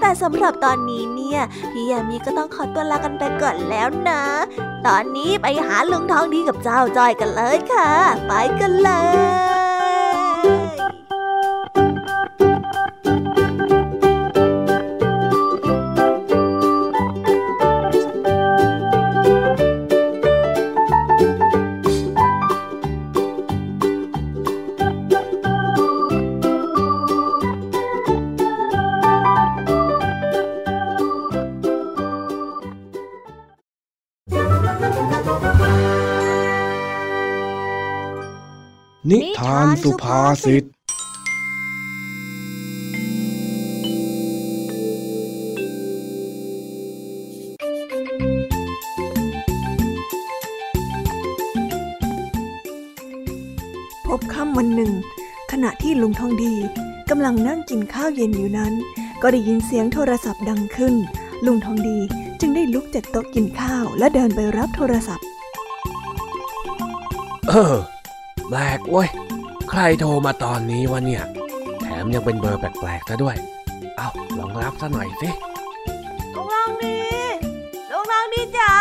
[0.00, 1.40] แต่สำหรับตอนนี้เนี่ย
[1.72, 4.22] พี่ยามีก็ต้องขอตัวลากันไปก่อนแล้วนะ
[4.86, 7.90] ตอนนี้ไปหาลุงทองดีกับเจ้าจอยกันเลยค่ะ
[8.26, 8.90] ไปกันเล
[9.50, 9.51] ย
[39.82, 40.64] สุภาษิต
[54.06, 54.92] พบค่ำวันหนึ่ง
[55.52, 56.54] ขณะที่ลุงทองดี
[57.10, 58.72] กำลังนั่งกินข้าวเย็นอยู่นั้น
[59.22, 60.94] ก็ได้ยินเสียงโทรศัพท์ดังขึ้น
[61.46, 61.98] ลุงทองดี
[62.40, 65.26] จึงได้ลุกจากโต๊ะกินข้าว และเดินไปรับโทรศัพท์
[67.48, 67.76] เออ
[68.48, 69.08] แปลกเว้ย
[69.74, 71.22] ใครโทรมาตอนนี้วะเนี่ย
[71.82, 73.36] แถมยังเป็นเบอร์แปลกๆซะด้วย
[73.96, 74.08] เอา
[74.38, 75.30] ลองรับซะหน่อยสิ
[76.34, 76.98] ลุงทองดี
[77.90, 78.72] ลุงทองดีจ๋า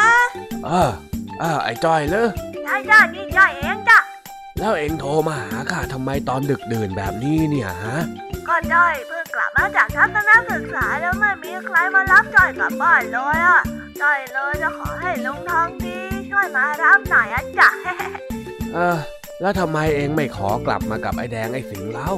[0.66, 0.92] เออ
[1.40, 2.28] เออไอ้จ้อยเลย
[2.64, 4.00] ใช่จ้านี่จ้าเองจ้ะ
[4.60, 7.98] แล้วเองโทรมาหาข้าทำไมตอนดึกดื่นแบบนี้เนี่ยฮะ
[8.48, 13.62] ก็จ้อยเพิ่งกลับมาจากทัศนศึกษาแล้วไม่มีใครมารับจ้อยกลับบ้านเลยอะ
[14.02, 15.98] จ้อยเลยจะขอให้ลุงทองดี
[16.30, 17.70] ช่วยมารับหน่อยอะจ้ะ
[18.74, 18.98] เออ
[19.42, 22.12] แล้วทำไมเองไม่ขอกลับมากับไอ้แดงไอ้สิงเล่า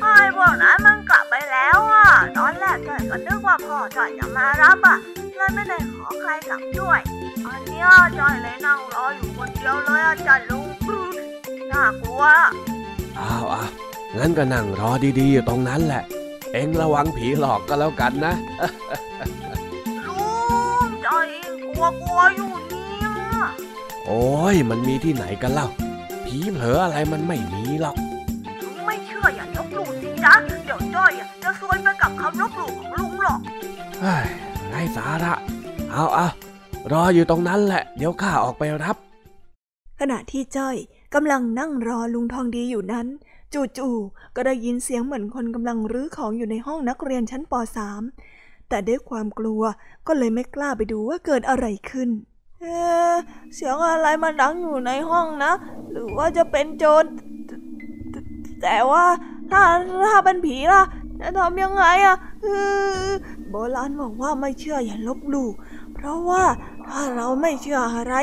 [0.00, 4.98] ไอ้พวกนั้นมันกลับไปแล้วอะ ตอนแรกจอยก็นึกว่าพ่อจอยจะมารับอะ
[5.36, 7.00] เลยไม่ได้ขอใครกลับด้วย
[7.46, 7.88] อันเนี้ย
[8.18, 10.68] จอยเลยนั่งรออยู่คนเดียวเลยอะจ้ะลุง
[11.72, 12.22] น่ากลัว
[13.18, 13.68] อ้าวอ้าว
[14.16, 16.02] งั้นก็นั่งรอดีๆอยู่ตรงนั้นแหละ
[16.52, 18.34] เองระวังผีหลอกก็แล้วกันนะ
[20.06, 20.22] ลุ
[20.86, 23.08] งจอยเองกลัวกลัวอยู่เนี่ย
[24.06, 25.68] โอ้ยมันมีที่ไหนกันเล่า
[26.28, 27.96] ผีเผลออะไรมันไม่มีหรอก
[28.62, 33.40] ลุงไม่เชื่ออย่าลบหลู่สิจ๊ะเดี๋ยวจอยอะจะซวยไปกับคำลบหลู่ของลุงหรอก
[34.00, 34.26] เฮ้ย
[34.68, 35.34] ไร้สาระ
[35.92, 36.28] เอาเอา
[36.92, 38.96] รออยู่ตรงนั้นแหละ เดี๋ยวข้าออกไปรับ
[40.00, 40.76] ขณะที่จ้อย
[41.14, 43.06] กำลังนั่งรอลุงทองดีอยู่นั้น
[43.54, 47.52] จู่ๆก็ได้ยินเสียงเหมือนคนกำลังรื้อของอยู่ในห้องนักเรียนชั้นป
[48.10, 49.62] .3 แต่ด้วยความกลัว
[50.06, 52.10] ก็เลยไม่กล้าไปดูว่าเกิดอะไรขึ้น
[52.60, 52.66] เอ
[53.54, 55.52] เสียงอะไรมาดังอยู่ในห้องนะ
[55.90, 57.04] หรือว่าจะเป็นโจร
[58.62, 59.04] แต่ว่า
[59.50, 59.62] ถ้า
[60.04, 60.82] ถ้าเป็นผีล่ะ
[61.20, 62.16] จะทำยังไงอะ
[63.50, 65.50] โบราณบอกว่าไม่เชื่ออย่าลบหลู่
[65.94, 66.44] เพราะว่า
[66.88, 68.14] ถ้าเราไม่เชื่ออะไร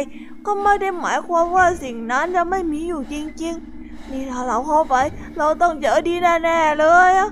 [0.46, 4.96] ก็ไม่ได้หมายความว่าสิ่งนั้นจะไม่มีอยู่จริง ๆ นี่ถ้าเราเข้าไป
[5.38, 7.30] เราต้องเจอดีแน่ๆเลยอะ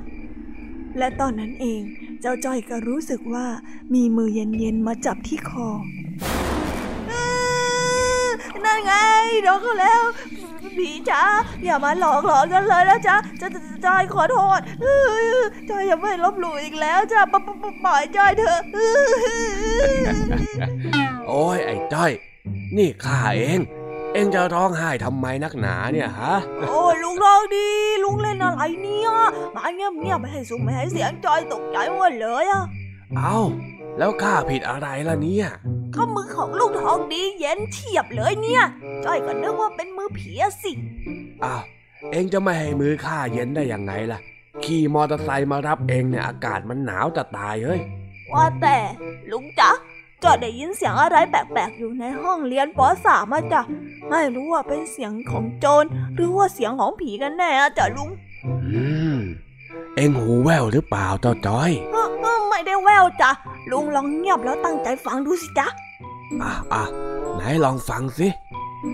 [0.97, 1.81] และตอนนั้นเอง
[2.21, 3.45] เจ้าจ้อยก็รู้สึกว่า
[3.93, 5.69] มีมือเย็นๆมาจับที่คอ
[8.65, 8.93] นั่นไง
[9.43, 10.03] โดนเขาแล้ว
[10.77, 11.23] ผีจ้า
[11.63, 15.25] อย่ามาหลอกหลอนกันเลยนะจ๊ะจะจะจะจ้อยขอโทษเอ้ย
[15.69, 18.91] จ้อยอย่าไม่ลบหลู่อีกแล้วจ้ะปปปปล่อยจ้อยเถอะเอ้
[19.93, 19.95] ย
[21.27, 22.11] โอ้ยไอ้จ้อย
[22.77, 23.59] นี่ข้าเอง
[24.13, 26.33] เองจะร้องไห้ทำไมนักหนาเนี่ยฮะ
[26.69, 27.67] โอ้ยลุงทองดี
[28.03, 29.09] ลุงเล่นอะไรเนี่ย
[29.55, 32.63] มาเงียบเงียบๆไม่ให้สุ่มไม่ให้เสียงจอยตกใจหมดเลยอะ
[33.17, 33.37] เอา
[33.97, 35.47] แล้วข้าผิดอะไรล่ะเนี่ย
[35.95, 38.63] ข้อมือของลุงทองดีเย็นเฉียบเลยเนี่ย
[39.05, 40.71] จอยก็นึกว่าเป็นมือผีอะสิ
[41.43, 41.63] อ้าว
[42.11, 44.19] เองจะไม่ให้มือข้าเย็นได้ยังไงล่ะ
[44.63, 47.81] ขี่มอเตอร์ไซค์มารับเองเนี่ยอากาศมันหนาวจะตายเฮ้ย
[48.33, 48.77] ว่าแต่
[49.31, 49.71] ลุงจ๊ะ
[50.23, 53.61] จอยได้ยินเสียงอะไรแปลกๆอยู่ในห้องเรียนปสามอะจ้ะ
[54.09, 55.85] ไม่รู้ว่าเป็นเสียงของโจร
[56.15, 58.09] หรือว่าเสียงของผีกันแน่อะจ้ะลุง
[58.45, 58.83] อื
[59.15, 59.17] ม
[59.95, 63.31] เองหูแว่วหรือเปล่าเจ้าจ้อยเออเออไม่ได้แววจ้ะ
[63.71, 65.67] ลุงลองเงียบแล้วตั้งใจฟังดูสิจ๊ะ
[66.41, 66.83] อะอะ
[67.35, 68.27] ไหนลองฟังสิ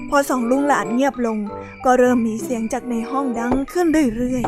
[0.10, 1.38] พอสองลุงหลานเงียบลง
[1.86, 4.44] ก็เริ่มมีเสียงจากในห้องดังขึ้นเรื่อย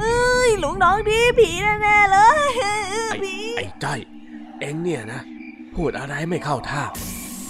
[0.00, 4.00] เอ้ยลุงน้องดีผีแน่ๆเลยไอ้ผีไอ้จ้อย
[4.60, 5.20] เองเนี่ยนะ
[5.74, 6.82] พูดอะไรไม่เข้าท่า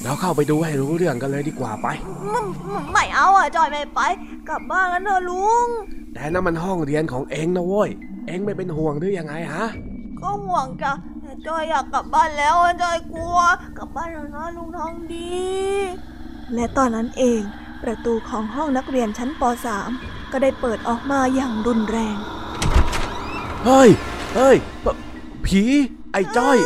[0.06, 1.86] เราเข้าไปดูให้รู้เรื่องกันเลยดีกว่าไป
[2.30, 2.42] ไม่
[2.92, 4.00] ไม่เอาอะจอยไม่ไป
[4.48, 5.66] กลับบ้านกันเถอะลุง
[6.14, 7.90] แต่นั่นมันห้องเรียนของเองนะเว้ย
[8.26, 9.66] เองไม่เป็นห่วงหรือยังไงฮะ
[10.20, 10.92] ก็ห่วงจ้ะ
[11.22, 13.38] แต่จอยอยากกลับบ้านแล้วจอยกลัว
[13.78, 15.36] กลับบ้านแล้วนะลุงทองดี
[16.54, 17.40] และตอนนั้นเอง
[17.82, 19.42] ประตูของห้องนักเรียนชั้นป
[19.88, 22.16] .3 ก็ได้เปิดออกมาอย่างรุนแรง
[23.64, 23.90] เฮ้ย
[24.36, 24.56] เฮ้ย
[25.46, 25.62] ผี
[26.12, 26.56] ไอ้จ้อย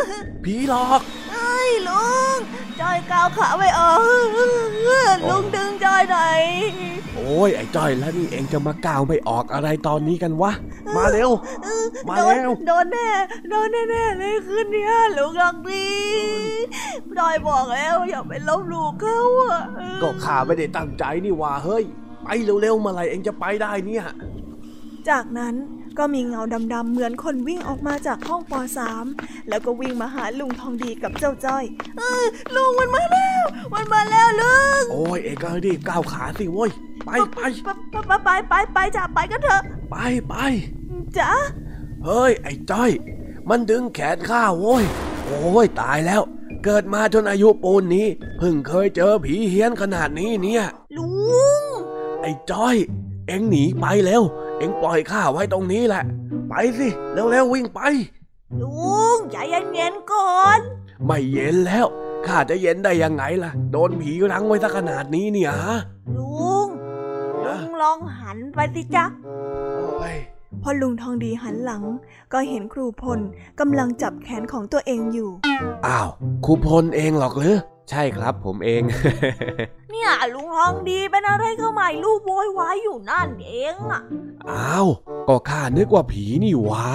[0.45, 1.01] ผีหลอก
[1.33, 2.39] เฮ้ยลุง
[2.81, 3.99] จอยก้าวขาไม่ออก
[5.29, 6.41] ลุงดึงจอยหน่อย
[7.15, 10.53] โอ้ยไอ้จ้อยแล้วนี่เองจะมาก้าวไม่ออกอะไรตอนนี้กันวะ
[10.97, 11.31] มาเร็ว
[12.09, 13.09] มาแล้วโดนแน่
[13.51, 15.89] โดนแน่ๆเลยคืนนี้ลุงทองดี
[17.19, 19.61] จอยบอกแล้วอย่าไปลบหลู่เขาอะ
[20.03, 21.85] ก็ข้าไม่ได้ตั้งใจนี่ว่าเฮ้ย
[22.25, 24.05] ไปเร็วๆเมื่อไหรเองจะไปได้เนี่ย
[25.09, 25.55] จากนั้น
[25.99, 26.43] ก็มีเงา
[26.73, 28.53] ดำๆเหมือนคนวิ่งออกมาจากห้องป
[28.99, 31.65] .3 แล้วก็วิ่งมาหาลุงทองดีกับเจ้าจ้อย
[31.99, 32.25] เออ
[32.55, 36.71] ลุงมันมาแล้ว มันมาแล้วลุง โอ้ยเองก็รีบก้าวขาสิเว้ย
[37.05, 39.97] ไปไปไปไปไปไปไปจ้ะไปกันเถอะ ไป
[40.29, 40.35] ไป
[41.19, 41.31] จ้ะ
[42.05, 42.91] เฮ้ย ไอ้จ้อย
[43.49, 44.85] มันดึงแขนข้าโว้ย
[45.27, 46.23] โอ้ยตายแล้ว
[46.65, 48.07] เกิดมาจนอายุปูนนี้
[48.39, 50.65] เพิ่งเคยเจอผีเฮี้ยนขนาดนี้เนี่ย
[50.97, 51.07] ลุ
[51.61, 51.63] ง
[52.23, 52.77] ไอ้จ้อย
[53.27, 54.23] เอ็งหนีไปเร็ว
[54.61, 56.03] เอ็งปล่อยข้าไว้ตรงนี้แหละ
[56.49, 57.81] ไปสิ เร็วๆวิ่งไป
[58.61, 59.37] ลุงใจ
[59.75, 60.59] เย็นๆก่อน
[61.07, 61.87] ไม่เย็นแล้ว
[62.27, 65.79] ข้าจะเย็นได้ยังไงล่ะ โดนผีรั้งไว้ซะขนาดนี้เนี่ยฮะ
[66.17, 66.69] ลุง
[67.45, 69.05] ลุงลองหันไปสิจ๊ะ
[69.77, 70.15] โอ้ย
[70.63, 71.83] พอลุงทองดีหันหลัง
[72.33, 73.19] ก็เห็นครูพล
[73.61, 75.31] กำลังจับแขนของตัวเองอยู่
[75.87, 76.09] อ้าว
[76.45, 77.57] ครูพลเองหรอกหรือ
[77.91, 78.83] ใช่ครับผมเอง
[79.91, 84.03] เนี่ยลุงทองดีเป็นอะไรก็ไม่รู้โวยวายอยู่นั่นเองอะ
[84.51, 84.89] อ้าว
[85.29, 86.89] ก็ข้านึกว่าผีนี่หวะ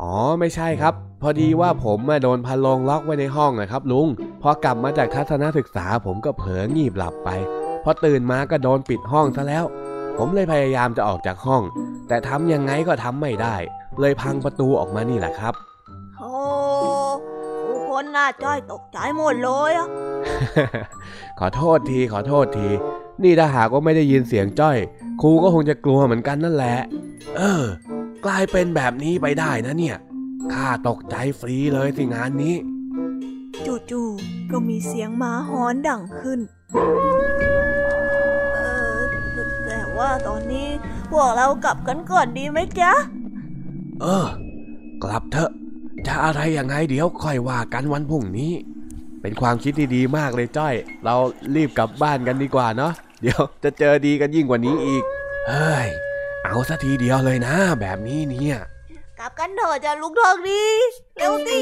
[0.00, 4.08] อ๋อไม่ใช่ครับ พอดีว่าผมมาโดนพันลงล็อกไว้ในห้องนะครับลุง
[4.42, 7.30] พอกลับมาจากทัศนศึกษาผมก็เผลองีบหลับไป
[7.84, 9.64] พอตื่นมาก็โดนปิดห้องซะแล้ว
[10.22, 11.62] ผมเลยพยายามจะออกจากห้อง
[12.08, 13.56] แต่ทำยังไงก็ทำไม่ได้
[14.00, 15.54] เลยพังประตูออกมานี่แหละครับ
[16.18, 16.32] โอ้
[17.68, 19.88] ทุกคนน่าจ้อยตกใจหมดเลยอะ
[21.38, 22.68] ขอโทษทีขอโทษที
[23.22, 24.76] นี่ถ้าหากว่าไม่ได้ยินเสียงจ้อย
[25.22, 26.78] ครูก็คงจะกลัวเหมือนกันนั่นแหละ
[27.36, 27.64] เออ
[28.24, 29.96] กลายเป็นแบบนี้ไปได้นะเนี่ย
[30.52, 32.54] ข้าตกใจฟรีเลยสิงานนี้
[33.90, 36.40] จู่ๆก็มีเสียงหมาหอนดังขึ้น
[36.72, 37.46] เออแต่
[40.00, 40.68] ว่าตอนนี้
[41.10, 42.92] พวกเรากลับกันก่อนดีไหมจ๊ะ
[44.00, 44.28] เออ
[45.02, 45.50] กลับเถอะ
[46.06, 48.52] จะอะไรยังไงเดี๋ยวค่อยว่ากันวันพรุ่งนี้
[49.22, 50.74] เป็นความคิดที่ดีมากเลยจ้อย
[51.04, 51.14] เรา
[51.54, 52.92] รีบกลับบ้านกันดีกว่าเนาะ
[53.22, 55.02] เดี๋ยวจะเจอดีกันยิ่งกว่านี้อีก
[55.48, 55.88] เฮ้ย
[56.44, 58.56] เอาสัทีเดียวเลยนะ แบบนี้เนี่ย
[59.18, 60.62] กลับกันเถอะจ้ะลุงทองดี
[61.16, 61.58] เร็วสิ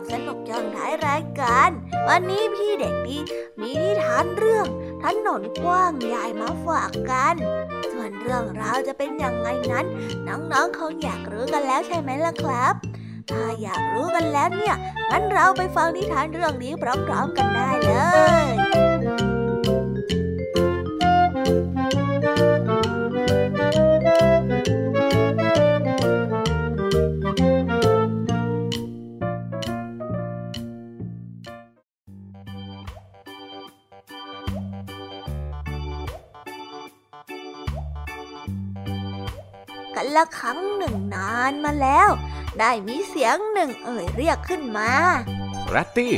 [0.00, 1.70] สนุกสนุกๆจองท้ายรายการ
[2.08, 3.18] วันนี้พี่เด็กดี
[3.60, 4.66] มีนิทานเรื่อง
[5.02, 7.34] ถนนกว้างใหญ่มาฝากกัน
[7.92, 9.86] ส่วนเรื่องราวจะเป็นอย่างไงนั้น
[10.26, 12.74] น้องๆคงอยากรู้กันแล้วใช่ไหมล่ะครับ
[13.30, 14.74] ถ้าอยากรู้กันแล้วเนี่ย
[15.10, 17.92] งั้นเราไปฟังนิทานเรื่องนี้พร้อมๆกันได้เล
[18.42, 18.89] ย
[40.20, 42.10] ละครั้งหนึ่งนานมาแล้ว
[42.58, 44.90] ได้มีเสียงหนึ่งเอ่ยเรียกขึ้นมา
[45.74, 46.14] รัตตี้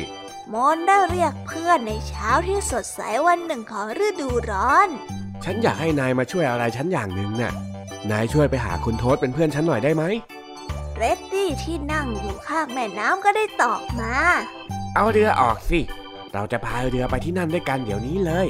[0.53, 4.89] มอนได้เรียกเพื่อนในเช้าที่สดใสวันหนึ่งของฤดูร้อน
[5.45, 7.53] ฉันอยากให้นายมาช่วยอะไรฉันอย่างหนึ่งน่ะ
[8.11, 10.05] นายช่วยไปหาคุณโทษเป็นเพื่อนฉันหน่อยได้ไหม
[10.97, 14.15] เรตตี้ที่นั่งอยู่ข้างแม่น้ำก็ได้ตอบมา
[14.95, 15.81] เอาเรือออกสิ
[16.33, 18.47] เราจะพายเรือไปที่นั่นด้วยกันเดี๋ยวนี้เลย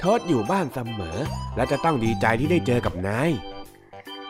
[0.00, 1.18] Toad อยู่บ้านเสมอ
[1.56, 3.30] และจะต้องดีใจที่ได้เจอกับนาย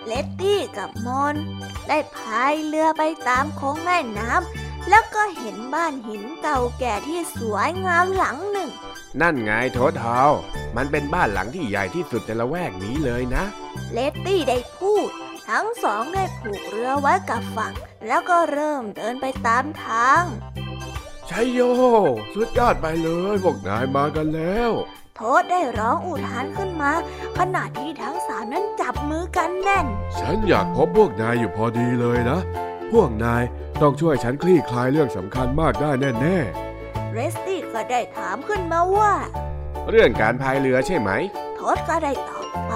[0.08, 1.36] Ratty กับ Mole
[1.88, 8.70] ได้พายเรือไปตามโค้งแม่น้ำแล้วก็เห็นบ้านหินเก่าแก่ที่สวยงามหลังหนึ่ง
[9.20, 10.20] นั่นไงโทษเทา
[10.76, 13.44] มันเป็นบ้านหลังที่ใหญ่ที่สุดในละแวกนี้เลยนะ
[13.92, 15.08] Ratty ได้พูด
[15.48, 17.72] ทั้งสองได้ผูกเรือไว้กับฝั่ง
[18.06, 20.22] แล้วก็เริ่มเดินไปตามทาง
[21.30, 21.60] ชัยโย
[22.34, 24.70] สุดยอดไปเลยพวกนายมากันแล้ว
[25.20, 26.92] โทษได้ร้องอุทานขึ้นมา
[27.38, 29.86] ขณะที่ทั้งสามนั้นจับมือกันแน่น
[30.20, 32.38] ฉันอยากพบพวกนายอยู่พอดีเลยนะ
[32.92, 33.42] พวกนาย
[33.80, 36.38] ต้องช่วยฉันคลี่คลายเรื่องสำคัญมากได้แน่
[37.12, 41.10] เรสตี้ก็ได้ถามขึ้นมาว่าๆเรื่องการพายเรือใช่ไหม
[41.56, 42.74] โทษก็ได้ตอบไป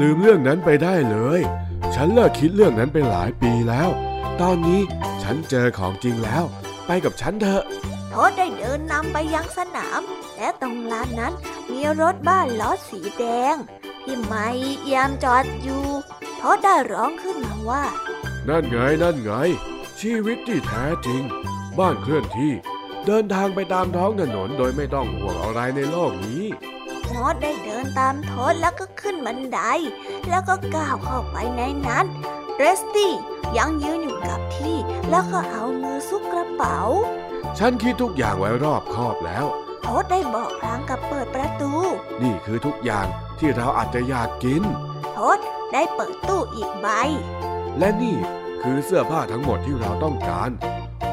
[0.00, 1.40] ลืมเรื่องนั้นไปได้เลย
[1.94, 3.88] ฉันเลิกคิดเรื่องนั้นไปหลายปีแล้ว
[4.40, 4.80] ตอนนี้
[5.22, 6.44] ฉันเจอของจริงแล้ว
[6.86, 7.62] ไปกับฉันเถอะ
[7.95, 10.00] โทษได้เดินนำไปยังสนาม
[10.36, 11.32] และตรงลานนั้น
[11.70, 13.54] มีรถบ้านล้อสีแดง
[14.02, 14.46] ที่ไม่
[14.92, 15.84] ยามจอดอยู่
[16.38, 17.84] โทษได้ร้องขึ้นมาว่า
[18.48, 19.32] นั่นไงนั่นไง
[20.00, 21.22] ชีวิตที่แท้จริง
[21.78, 22.52] บ้านเคลื่อนที่
[23.06, 26.44] เดินทางไปตามท้องถนนโดยไม่ต้องห่วงอะไรในโลกนี้
[27.04, 29.60] โทษได้เดินตามโทษแล้วก็ขึ้นบันได
[30.30, 32.06] แล้วก็ก้าวเข้าไปในนั้น
[32.56, 33.12] เรสตี้
[33.56, 34.76] ยังยืนอยู่กับที่
[35.10, 36.78] แล้วก็เอามือซุกกระเป๋า
[37.58, 39.46] ฉันคิดทุกอย่างไว้รอบคอบแล้ว
[39.82, 41.72] โทษได้บอกพลางกับเปิดประตู
[42.22, 43.06] นี่คือทุกอย่าง
[43.38, 44.62] ที่เราอาจจะอยากกิน
[45.14, 45.38] โทษ
[45.72, 46.88] ได้เปิดตู้อีกใบ
[47.78, 48.16] และนี่
[48.62, 50.50] คือเสื้อผ้าทั้งหมดที่เราต้องการ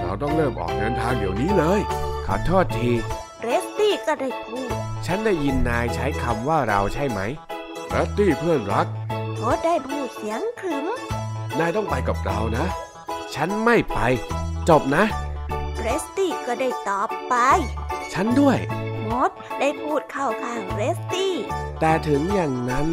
[0.02, 1.80] เราต้องเริ่มออกเดินทางเดี๋ยวนี้เลย
[2.26, 2.90] ขอโทษที
[3.42, 4.70] เรสตี้ก็ได้พูด
[5.06, 7.20] ฉันได้ยินนายใช้คำว่าเราใช่ไหม
[7.90, 8.88] แรตตี้เพื่อนรัก
[9.36, 10.86] โทษได้พูดเสียงขรึม
[11.60, 12.66] นายต้องไปกับเรานะ
[13.36, 14.00] ฉันไม่ไป
[14.70, 15.06] จบนะ
[15.86, 17.36] แรตตี้ก็ได้ตอบไป
[18.14, 18.58] ฉันด้วย
[19.08, 21.34] มดได้พูดเข้าข้างแรตตี้
[21.80, 22.88] แต่ถึงอย่างนั้น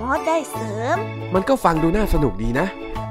[0.00, 0.96] มดได้เสริม
[1.34, 2.66] มันก็ฟังดูน่าสนุกดีนะ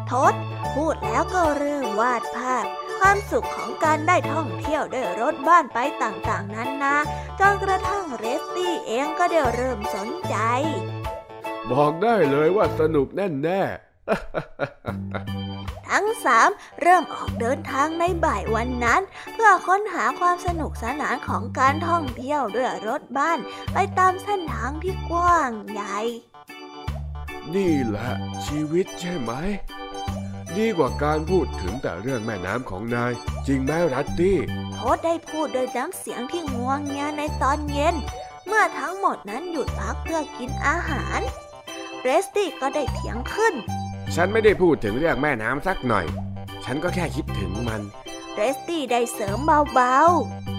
[0.10, 0.34] ทศ
[0.74, 2.66] พูดแล้วก็เริ่มวาดภาพ
[3.00, 6.98] ความสุขของการได้ท่องเที่ยวด้วยรถบ้านไปต่างๆ นั้นนะ
[7.40, 10.36] จนกระทั่งเรสตี้เองก็ได้เริ่มสนใจ
[11.72, 13.62] บอกได้เลยว่าสนุกแน่แน่
[15.90, 16.50] ทั้งสาม
[16.82, 19.02] เริ่มออกเดินทางในบ่ายวันนั้น
[19.34, 23.40] เพื่อค้นหาความสนุกสนานของการท่องเที่ยวด้วยรถบ้าน
[23.74, 26.00] ไปตามเส้นทางที่กว้างใหญ่
[27.56, 28.10] นี่แหละ
[28.46, 29.32] ชีวิตใช่ไหม
[30.58, 33.14] ดีกว่าการพูดถึงแต่เรื่องแม่น้ำของนาย
[33.48, 34.38] จริงไหมรัตตี้
[34.76, 37.96] โทษได้พูดโดยน้ำเสียงที่ง่วงเงียในตอนเย็น
[38.48, 41.20] เมื่อทั้งหมดนั้นหยุดพักเพื่อกินอาหาร
[42.02, 43.54] เรสตี้ก็ได้เถียงขึ้น
[44.16, 46.06] ฉันไม่ได้พูดถึงเรื่องแม่น้ำสักหน่อย
[46.66, 47.82] ฉันก็แค่คิดถึงมัน
[48.34, 49.98] เรสตี้ได้เสริมเบา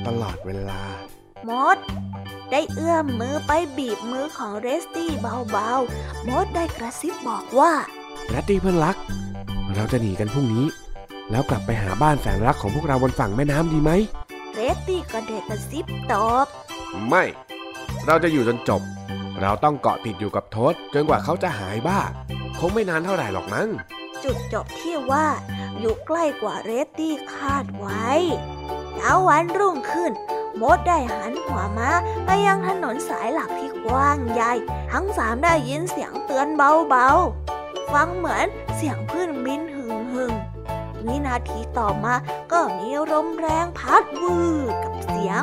[0.07, 1.79] ตลอดเวลาๆมด
[2.51, 7.73] ได้เอื้อมมือไปบีบมือของเรสตี้เบาๆ มดได้กระซิบบอกว่า
[8.33, 8.97] รัตตี้เพื่อนรัก
[9.75, 10.67] เราจะหนีกันพรุ่งนี้
[11.31, 13.91] แล้วกลับไปหาบ้านแสนรักของพวกเราบนฝั่งแม่น้ำดีไหม
[14.55, 16.47] เรสตี้ก็ได้กระซิบตอบ
[17.09, 17.25] ไม่
[18.07, 18.83] เราจะอยู่จนจบ
[19.41, 22.01] เราต้องเกาะติดอยู่กับทษจนกว่าเขาจะหายบ้า
[22.59, 23.69] คงไม่นานเท่าไหร่หรอกมั้ง
[24.25, 25.27] จุดจบที่ว่า
[25.79, 28.09] อยู่ใกล้กว่าเรสตี้คาดไว้
[28.95, 30.13] เช้าวันรุ่งขึ้น
[30.63, 31.91] มดได้หันหัวมา
[32.27, 34.53] ไปยังถนนสายหลักที่กว้างใหญ่
[34.93, 42.15] ทั้งสามได้ยินเสียงเตือนเบาๆ ฟังเหมือนเสียงพื้นบินหึ่งหึงๆวินาทีต่อมา
[42.53, 44.39] ก็มีลมแรงพัดวื
[44.71, 45.43] ดกับเสียง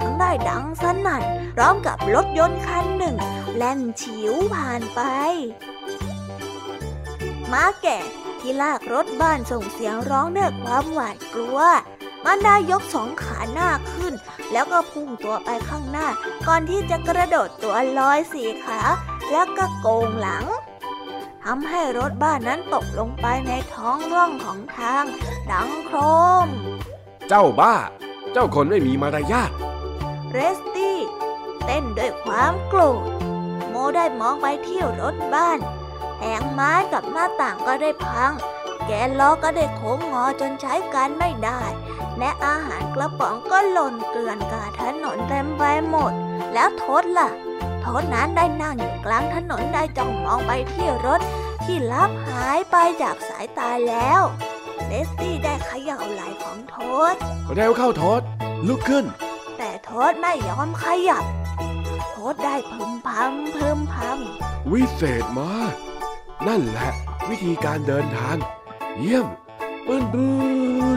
[0.00, 1.22] ทั้งได้ดังสนั่น
[1.56, 3.16] พร้อมกับรถยนต์คันหนึ่ง
[3.56, 5.00] แล่นฉิวผ่านไป
[7.52, 7.98] ม้าแก่
[8.40, 11.58] ที่ลากรถบ้านส่งเสียงร้องด้วยความหวาดกลัว
[12.24, 14.14] มันได้ยกสองขาหน้าขึ้น
[14.52, 16.08] แล้วก็พุ่งตัวไปข้างหน้า
[16.46, 18.80] ก่อนที่จะกระโดดตัวลอยสี่ขา
[19.30, 20.44] แล้วก็โกงหลัง
[21.44, 25.04] ทำให้รถบ้านนั้นตกลงไปในท้องร่องของทาง
[25.50, 25.98] ดังโคร
[26.44, 26.46] ม
[27.28, 27.74] เจ้าบ้า
[28.32, 29.50] เจ้าคนไม่มีมารยาท
[30.32, 30.98] เรสตี้
[31.64, 33.08] เต้นด้วยความโกรธ
[33.70, 35.58] โมได้มองไปที่รถบ้าน
[36.16, 38.32] แผงไม้กับหน้าต่างก็ได้พัง
[38.86, 41.62] แกล้อก็ได้โค้งงอจนใช้การไม่ได้
[42.18, 46.12] และอาหารกระป๋องก็หล่นเกลื่อนกาถนนเต็มไปหมด
[46.54, 47.30] แล้วทศล่ะ
[47.84, 51.20] ทศนั้นได้นั่งอยู่กลางถนนได้จ้องมองไปที่รถ
[51.64, 54.20] ที่ลับหายไปจากสายตาแล้ว
[54.86, 56.76] เลสตี้ได้ขย่าไหล่ของท
[57.12, 57.14] ศ
[57.54, 58.20] เร็วเข้าทษ
[58.68, 59.04] ลุกขึ้น
[59.90, 61.24] ทษไม่ยอมขยับ
[62.12, 63.94] โทษได้พึมพำพึมพ
[64.72, 65.74] วิเศษมาก
[66.46, 66.90] นั่นแหละ
[67.28, 68.36] วิธีการเดินทาง
[68.98, 69.26] เยี่ยม
[69.86, 70.28] ปืนปื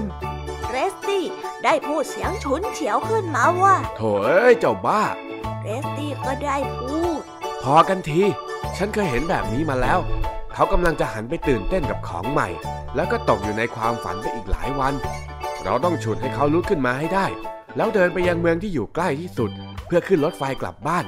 [0.01, 1.25] นำเรสตี้
[1.63, 5.03] ได้พูดเสียงฉุนเฉียวขึ้นมาว่า โถเอ้ยเจ้าบ้า
[5.61, 7.21] เรสตี้ก็ได้พูด
[7.63, 8.21] พอกันที
[8.77, 12.49] ฉันเคยเห็นแบบนี้มาแล้วพเขากำลังจะหันไปตื่นเต้นกับของใหม่
[12.95, 14.93] แล้วก็ตกอยู่ในความฝันไปอีกหลายวัน
[15.63, 17.25] เราต้องฉุดให้เขาลุกขึ้นมาให้ได้
[17.75, 19.51] แล้วเดินไปยังเมืองที่อยู่ใกล้ที่สุด
[19.85, 21.05] เพื่อขึ้นรถไฟกลับบ้าน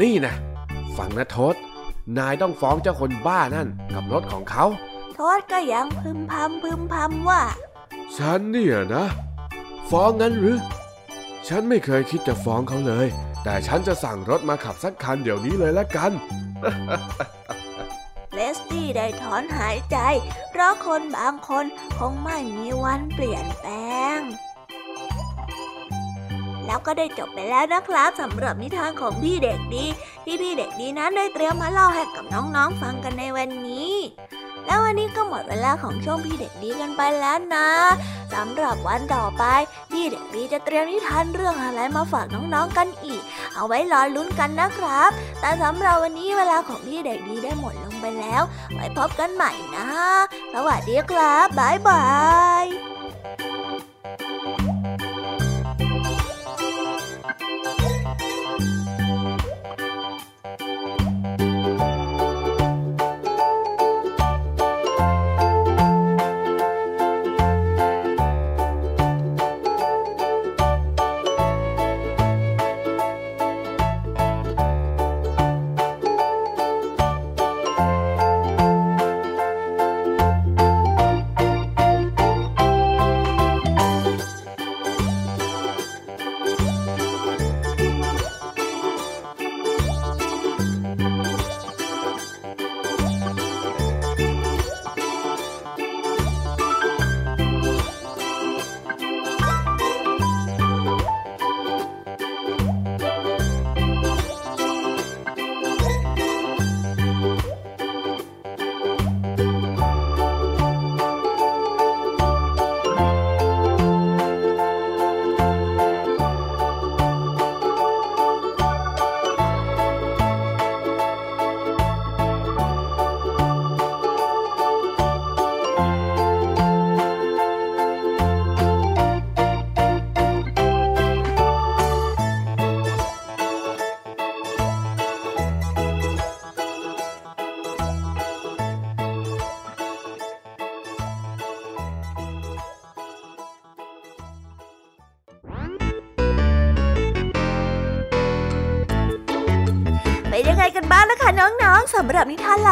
[0.00, 0.34] นี่นะ
[0.96, 1.54] ฟังนะทศ
[2.18, 4.64] นายต้องฟ้องเจ้าคนบ้านั่นกับรถของเขา
[5.18, 7.42] ทศก็ยังพึมพำพึมพำว่า
[8.18, 9.06] ฉันเนี่ยนะ
[9.90, 10.58] ฟ้องงั้นหรือ
[11.48, 13.06] ฉันไม่เคยคิดจะฟ้องเขาเลย
[13.44, 16.12] แต่ฉันจะสั่งรถมาขับสักคันเดี๋ยวนี้เลยละกัน
[18.32, 19.96] เลสตี้ได้ถอนหายใจ
[20.50, 21.64] เพราะคนบางคน
[21.98, 23.72] คงไม่มีวันเปลี่ยนแปล
[24.18, 24.20] ง
[26.66, 29.84] แล้วก็ได้จบไปแล้วนะครับสำหรับนิทานของพี่เด็กดี
[30.24, 33.94] ที่พี่เด็กดีนั้นได้เตรียมมาเล่าให้กับน้องๆฟังกันในวันนี้
[34.66, 37.68] แล้ววันนี้ก็หมดเวลาของช่วงพี่เด็กดีกันไปแล้วนะ
[38.34, 39.44] สำหรับวันต่อไป
[39.90, 43.22] พี่เด็กดีจะเตรียมนิทานเรื่องอะไรมาฝากน้องๆกันอีก
[43.54, 45.10] เอาไว้รอลุ้นกันนะครับ
[45.40, 48.42] แต่สำหรับวันนี้เวลาของพี่เด็กดีได้หมดลงไปแล้ว
[48.74, 49.88] ไว้พบกันใหม่นะ
[50.54, 52.04] สวัสดีครับบ๊ายบา
[52.64, 52.66] ย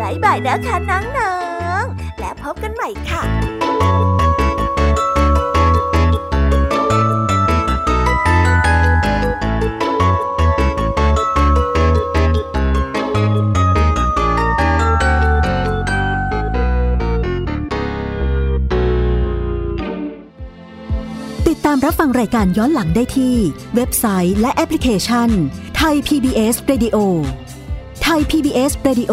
[0.00, 1.36] บายบายนะคะน้อ
[1.80, 23.36] งๆ และพบกันใหม่ค่ะามรับฟังรายการย้อนหลังได้ที่
[23.74, 25.28] เว็บไซต์และแอปพลิเคชัน
[25.76, 26.96] ไทย PBS Radio
[28.02, 29.12] ไทย PBS Radio